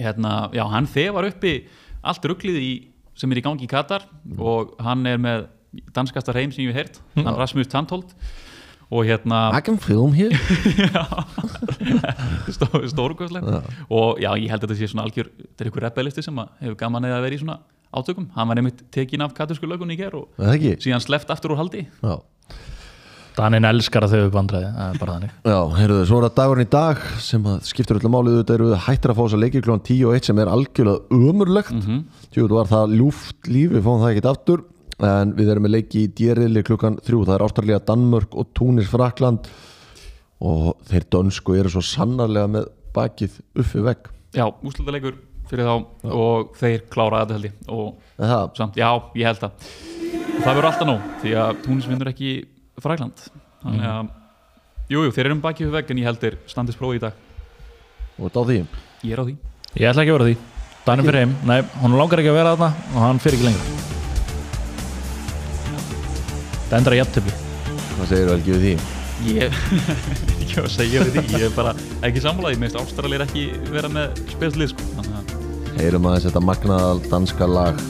hérna, 0.00 0.32
já, 0.56 0.64
hann 0.72 0.88
þefar 0.90 1.28
uppi 1.28 1.52
allt 2.02 2.26
rugglið 2.26 2.56
í, 2.58 2.72
sem 3.16 3.32
er 3.32 3.40
í 3.40 3.44
gangi 3.44 3.66
í 3.66 3.70
Katar 3.70 4.06
og 4.38 4.74
hann 4.84 5.06
er 5.08 5.20
með 5.20 5.46
danskasta 5.96 6.34
reym 6.36 6.52
sem 6.54 6.64
ég 6.66 6.74
hef 6.74 6.82
heyrt 6.82 7.00
hann 7.16 7.36
Rasmus 7.36 7.70
Tantholt 7.72 8.12
og 8.86 9.02
hérna 9.02 9.48
I 9.50 9.62
can 9.66 9.78
film 9.82 10.12
here. 10.14 10.30
Stó, 12.54 12.68
stórkvæslega 12.86 13.62
og 13.90 14.20
já, 14.22 14.30
ég 14.38 14.52
held 14.52 14.62
að 14.62 14.68
þetta 14.68 14.78
sé 14.78 14.90
svona 14.92 15.08
algjör 15.08 15.32
þetta 15.32 15.64
er 15.64 15.72
ykkur 15.72 15.86
rebellisti 15.88 16.22
sem 16.22 16.38
hefur 16.60 16.78
gaman 16.84 17.08
eða 17.08 17.24
vera 17.24 17.38
í 17.38 17.40
svona 17.42 17.58
átökum, 17.96 18.28
hann 18.34 18.48
var 18.50 18.60
einmitt 18.60 18.84
tekin 18.92 19.24
af 19.24 19.34
katursku 19.36 19.68
lögun 19.68 19.92
í 19.94 19.98
ger 19.98 20.14
og 20.18 20.30
síðan 20.82 21.02
sleppt 21.02 21.30
aftur 21.32 21.54
úr 21.54 21.60
haldi. 21.62 21.86
Já. 22.02 22.18
Danin 23.36 23.66
elskar 23.68 24.06
að 24.06 24.14
þau 24.14 24.20
upp 24.26 24.36
vandræði, 24.36 24.68
það 24.76 24.92
er 24.94 25.00
bara 25.02 25.14
þannig. 25.16 25.32
Já, 25.52 25.58
heyrðu, 25.76 25.98
svo 26.08 26.18
er 26.20 26.24
það 26.28 26.36
dagurinn 26.38 26.66
í 26.66 26.70
dag 26.72 27.02
sem 27.20 27.48
að 27.50 27.58
skiptur 27.68 27.98
öllu 28.00 28.10
málið 28.14 28.38
þetta 28.40 28.54
eru 28.56 28.68
hættir 28.86 29.12
að 29.12 29.18
fá 29.18 29.22
þess 29.26 29.36
að 29.36 29.42
leikir 29.44 29.64
klón 29.66 29.82
10 29.84 30.06
og 30.08 30.16
1 30.16 30.28
sem 30.30 30.40
er 30.40 30.52
algjörlega 30.54 31.18
umurlegt 31.18 31.72
mm 31.74 31.82
Mhm. 31.82 31.98
-hmm. 31.98 32.30
Tjóðu 32.32 32.56
var 32.56 32.70
það 32.72 32.94
ljúft 32.96 33.50
líf, 33.52 33.70
við 33.76 33.82
fáum 33.84 34.00
það 34.00 34.10
ekkert 34.14 34.30
aftur. 34.32 34.64
En 35.04 35.32
við 35.36 35.50
erum 35.52 35.62
með 35.66 35.74
leiki 35.76 36.04
í 36.06 36.08
dýriðli 36.16 36.62
klukkan 36.64 36.96
3 37.04 37.24
það 37.28 37.34
er 37.36 37.44
Ástralía, 37.44 37.78
Danmörk 37.84 38.32
og 38.40 38.46
Túnis 38.56 38.88
Frakland. 38.88 39.46
Og 40.40 40.74
þeir 40.88 41.04
dönsku 41.12 41.54
eru 41.58 41.68
svo 41.68 41.80
sannarlega 41.84 42.48
með 42.48 42.66
bakið 42.96 43.36
uppi 43.56 43.82
vegg. 43.84 44.08
Já, 44.36 44.48
úrslutaleikur 44.64 45.14
fyrir 45.50 45.64
þá 45.68 45.84
og 46.10 46.56
þeir 46.56 46.80
klára 46.90 47.20
þetta 47.26 47.36
held 47.36 47.44
ég. 47.44 47.54
Það, 48.16 48.50
samt, 48.56 48.76
já, 48.76 48.88
ég 49.14 49.26
held 49.26 49.38
það 49.38 49.50
og 50.36 50.42
það 50.44 50.54
verður 50.56 50.68
alltaf 50.70 50.86
nóg 50.88 51.00
því 51.22 51.34
að 51.40 51.60
Túnis 51.64 51.86
vinnur 51.88 52.08
ekki 52.10 52.30
Frækland 52.84 53.22
þannig 53.62 53.86
að, 53.90 54.10
jú, 54.92 55.02
jú, 55.06 55.12
þeir 55.16 55.24
eru 55.30 55.36
um 55.38 55.40
baki 55.44 55.64
við 55.66 55.72
vegg 55.78 55.90
en 55.94 56.00
ég 56.02 56.08
held 56.10 56.20
þeir 56.22 56.36
standist 56.50 56.78
prófi 56.80 56.98
í 56.98 57.02
dag. 57.02 57.14
Og 58.18 58.28
þetta 58.28 58.42
á 58.42 58.44
því. 58.50 58.58
Ég 59.06 59.12
er 59.16 59.20
á 59.20 59.24
því. 59.26 59.34
Ég 59.76 59.88
ætla 59.90 60.04
ekki 60.04 60.12
að 60.12 60.18
vera 60.18 60.28
því, 60.30 60.36
Danin 60.86 61.04
fyrir 61.08 61.20
heim. 61.24 61.32
Nei, 61.48 61.58
hún 61.82 61.96
langar 61.98 62.20
ekki 62.22 62.30
að 62.30 62.38
vera 62.38 62.52
þarna 62.56 62.94
og 62.94 63.00
hann 63.02 63.18
fyrir 63.22 63.38
ekki 63.40 63.48
lengur 63.48 63.74
Það 66.66 66.76
endrar 66.80 66.96
jafntöfli 67.00 67.34
Hvað 67.96 68.08
segir 68.10 68.26
þú 68.28 68.32
Helgi 68.36 68.54
við 68.54 68.62
því? 68.66 68.74
ég 69.26 69.54
ekki 70.42 70.56
að 70.60 70.66
segja 70.74 71.02
við 71.06 71.14
því. 71.16 71.22
Ég 71.40 71.44
er 71.48 71.52
bara 71.56 71.72
ekki 72.04 72.20
sammálaði, 72.20 72.58
mér 72.60 72.68
finnst 72.74 72.80
Ástralir 72.82 73.22
ekki 73.24 73.44
vera 73.72 73.88
með 73.92 74.18
spilslið 74.34 74.72
sko. 74.74 74.88
þannig 74.98 75.14
að 75.16 75.80
Heyrum 75.80 76.08
aðeins 76.10 76.26
þetta 76.28 76.42
magnaðal 76.44 77.00
danska 77.12 77.48
lag 77.48 77.80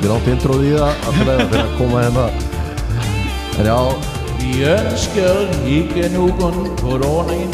Helviti 0.00 0.16
rátt 0.16 0.28
intróð 0.32 0.62
í 0.64 0.68
það 0.72 1.02
að 1.04 1.16
fyrir 1.20 1.58
að 1.60 1.72
koma 1.76 1.98
hérna. 2.00 2.22
En 3.60 3.66
já, 3.68 3.74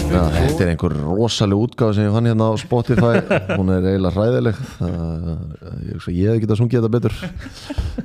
já, 0.06 0.22
þetta 0.30 0.62
er 0.62 0.70
einhver 0.70 0.94
rosaleg 0.94 1.58
útgáð 1.64 1.90
sem 1.96 2.06
ég 2.06 2.14
fann 2.14 2.28
hérna 2.30 2.46
á 2.46 2.52
Spotify. 2.62 3.18
Hún 3.56 3.72
er 3.74 3.88
eiginlega 3.90 4.14
hræðileg. 4.14 4.62
Það- 4.78 5.42
Ég 5.90 6.06
ég 6.14 6.30
hefði 6.30 6.44
getað 6.46 6.60
sungið 6.62 6.78
þetta 6.78 6.94
betur. 6.94 7.18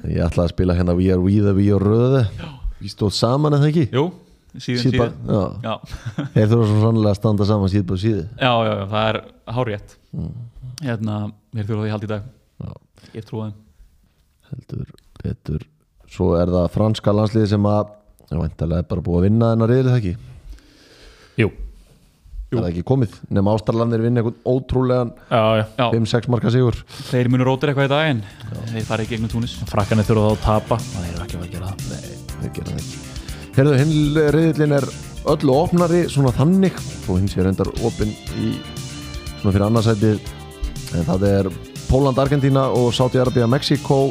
Ég 0.10 0.25
ætlaði 0.25 0.45
að 0.47 0.54
spila 0.56 0.73
hérna 0.82 0.97
We 0.97 1.12
are 1.13 1.21
we 1.21 1.38
the 1.39 1.54
we 1.54 1.69
are 1.69 1.80
röði 1.86 2.25
Við 2.82 2.95
stóð 2.97 3.13
saman 3.13 3.54
eða 3.54 3.69
ekki? 3.69 3.86
jú, 3.93 4.08
síðan 4.58 4.86
síðan 4.89 5.13
Þeir 6.34 6.47
þurfa 6.49 6.65
svo 6.71 6.80
sannlega 6.88 7.13
að 7.13 7.19
standa 7.21 7.45
saman 7.45 7.69
síð 7.69 7.86
på 7.86 8.01
síðu. 8.01 8.25
Já, 8.41 8.54
já, 8.65 8.73
já, 8.73 8.86
það 8.89 9.04
er 9.13 9.21
hárétt 9.54 9.97
hérna, 10.82 11.19
mér 11.54 11.69
þurfa 11.69 11.84
því 11.86 11.91
hald 11.93 12.08
í 12.10 12.15
dag. 12.15 12.32
Ég 13.13 13.27
trúi 13.30 13.45
þeim 13.45 13.60
heldur 14.52 14.94
betur. 15.22 15.66
Svo 16.12 16.34
er 16.40 16.52
það 16.52 16.70
franska 16.76 17.14
landsliði 17.16 17.54
sem 17.56 17.68
að 17.72 17.98
Já, 18.32 18.38
væntalega 18.40 18.80
er 18.80 18.88
bara 18.88 19.04
búið 19.04 19.18
að 19.20 19.26
vinna 19.28 19.48
þennar 19.52 19.72
riðlið 19.74 19.96
ekki? 19.98 20.12
Jú, 21.42 21.50
Er 22.52 22.60
það 22.60 22.66
ekki 22.70 22.82
komið? 22.84 23.14
Nefn 23.32 23.48
Ástrallandir 23.48 24.02
vinna 24.04 24.20
einhvern 24.20 24.40
ótrúlegan 24.44 25.12
já, 25.32 25.40
já. 25.56 25.66
Já, 25.80 25.86
5-6 25.94 26.26
marka 26.34 26.52
sigur. 26.52 26.76
Þeir 27.08 27.30
munu 27.32 27.46
rótir 27.48 27.72
eitthvað 27.72 27.88
í 27.88 27.92
daginn. 27.94 28.20
Þeir 28.74 28.88
fara 28.90 29.06
í 29.06 29.08
gegnum 29.08 29.32
Túnis. 29.32 29.54
Frakkanir 29.72 30.08
þurfa 30.08 30.26
þá 30.26 30.32
að 30.34 30.42
tapa. 30.44 30.80
Það 30.84 31.06
er 31.08 31.22
ekki 31.24 31.40
að 31.40 31.46
gera 31.54 31.70
það. 31.70 32.10
Þeir 32.42 32.52
gera 32.58 32.74
það 32.74 32.82
ekki. 32.82 33.00
Herðu, 33.56 33.78
hinn 33.80 33.96
riðlin 34.36 34.76
er 34.82 34.88
öllu 35.32 35.56
opnari 35.62 36.02
Svona 36.12 36.34
þannig. 36.36 36.84
Og 37.08 37.22
hins 37.22 37.38
er 37.40 37.48
endar 37.54 37.72
opin 37.88 38.12
í 38.36 38.52
Svona 39.38 39.56
fyrir 39.56 39.68
annarsætið. 39.70 40.28
En 41.00 41.08
það 41.08 41.28
er 41.32 41.52
Póland, 41.88 42.20
Argentína 42.20 42.66
og 42.76 42.92
Sáti-Arabia, 42.96 43.48
Mexiko 43.48 44.10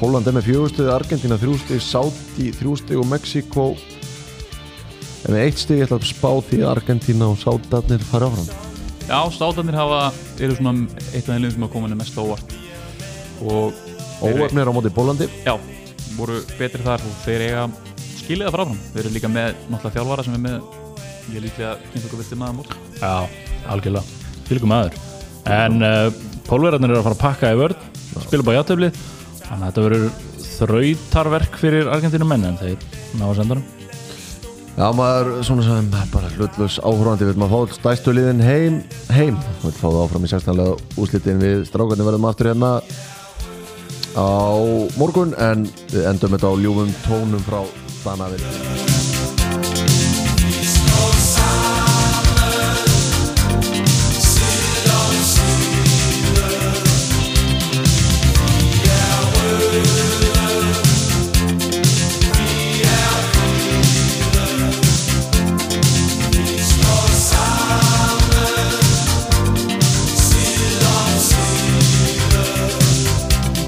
Póland 0.00 0.28
er 0.30 0.32
með 0.32 0.46
fjögustig, 0.48 0.86
Argentína 0.88 1.36
þrjústig 1.40 1.82
Sáti 1.84 2.50
þrjústig 2.56 2.96
og 2.96 3.08
Mexiko 3.10 3.66
En 5.26 5.34
með 5.34 5.42
eitt 5.44 5.60
stig. 5.60 5.82
Ég 5.82 5.84
ætla 5.84 5.98
að 6.00 6.08
spá 6.08 6.30
því 6.48 6.62
að 6.62 6.70
Argentína 6.70 7.28
og 7.28 7.36
Sátarnir 7.42 8.00
fara 8.08 8.30
áfram. 8.30 8.46
Já, 9.04 9.18
státanir 9.34 9.76
hafa, 9.76 9.98
eru 10.40 10.56
svona 10.56 10.86
eitt 11.12 11.26
af 11.26 11.34
þeim 11.34 11.42
liðum 11.42 11.52
sem 11.52 11.66
hafa 11.66 11.74
komið 11.74 11.96
mest 12.00 12.16
á 12.16 12.22
óvart. 12.24 12.54
Og 13.44 13.76
Óöfnir 14.20 14.68
á 14.68 14.72
móti 14.72 14.92
Pólandi 14.92 15.28
já, 15.46 15.54
voru 16.16 16.40
betri 16.58 16.84
þar 16.84 17.00
og 17.00 17.20
þeir 17.24 17.44
eiga 17.46 17.62
skilið 18.18 18.48
það 18.48 18.56
fráfram 18.56 18.80
þeir 18.92 19.00
eru 19.02 19.12
líka 19.14 19.30
með 19.32 19.54
náttúrulega 19.72 19.94
þjálfara 19.94 20.24
sem 20.26 20.34
er 20.36 20.42
með 20.44 20.58
ég 21.32 21.44
líklega 21.46 21.70
kynnt 21.86 22.04
okkur 22.04 22.20
vilti 22.20 22.36
maður 22.40 22.58
mót 22.58 22.74
Já, 23.00 23.14
algjörlega. 23.72 24.18
Fylgum 24.50 24.74
aður 24.76 24.98
En 25.48 25.80
uh, 25.80 26.10
pólverðarnir 26.50 26.92
eru 26.92 27.00
að 27.00 27.08
fara 27.08 27.16
að 27.16 27.24
pakka 27.24 27.54
í 27.54 27.58
vörð 27.62 27.88
Spila 28.26 28.46
bara 28.50 28.60
játtöfli 28.60 28.92
Þannig 29.50 29.66
að 29.66 29.68
þetta 29.68 29.84
verður 29.88 30.08
þrautarverk 30.46 31.60
fyrir 31.60 31.90
Argentínu 31.90 32.30
menn 32.30 32.48
En 32.48 32.58
þeir 32.60 32.88
ná 33.18 33.28
að 33.28 33.38
senda 33.42 33.58
hann 33.58 33.68
Já, 34.80 34.86
maður, 34.96 35.28
svona 35.44 35.64
sem 35.66 35.88
bara 36.12 36.28
hlutlaus 36.38 36.78
áhörandi 36.80 37.26
vil 37.28 37.40
maður 37.42 37.66
fá 37.66 37.74
stæstu 37.76 38.14
liðin 38.16 38.40
heim, 38.40 38.78
heim. 39.12 39.36
Fá 39.60 39.82
það 39.82 39.98
áfram 40.06 40.24
í 40.24 40.30
sérstæðanlega 40.30 41.02
úslitin 41.02 41.42
við 41.42 41.66
strákarnir 41.68 42.08
verðum 42.08 42.28
aftur 42.30 42.52
hérna 42.52 42.70
á 44.16 44.56
morgun 44.96 45.34
en 45.36 45.66
við 45.90 46.06
endum 46.14 46.38
þetta 46.38 46.54
á 46.54 46.60
ljúfum 46.62 46.94
tónum 47.04 47.44
frá 47.44 47.60
Danavinn 48.06 48.89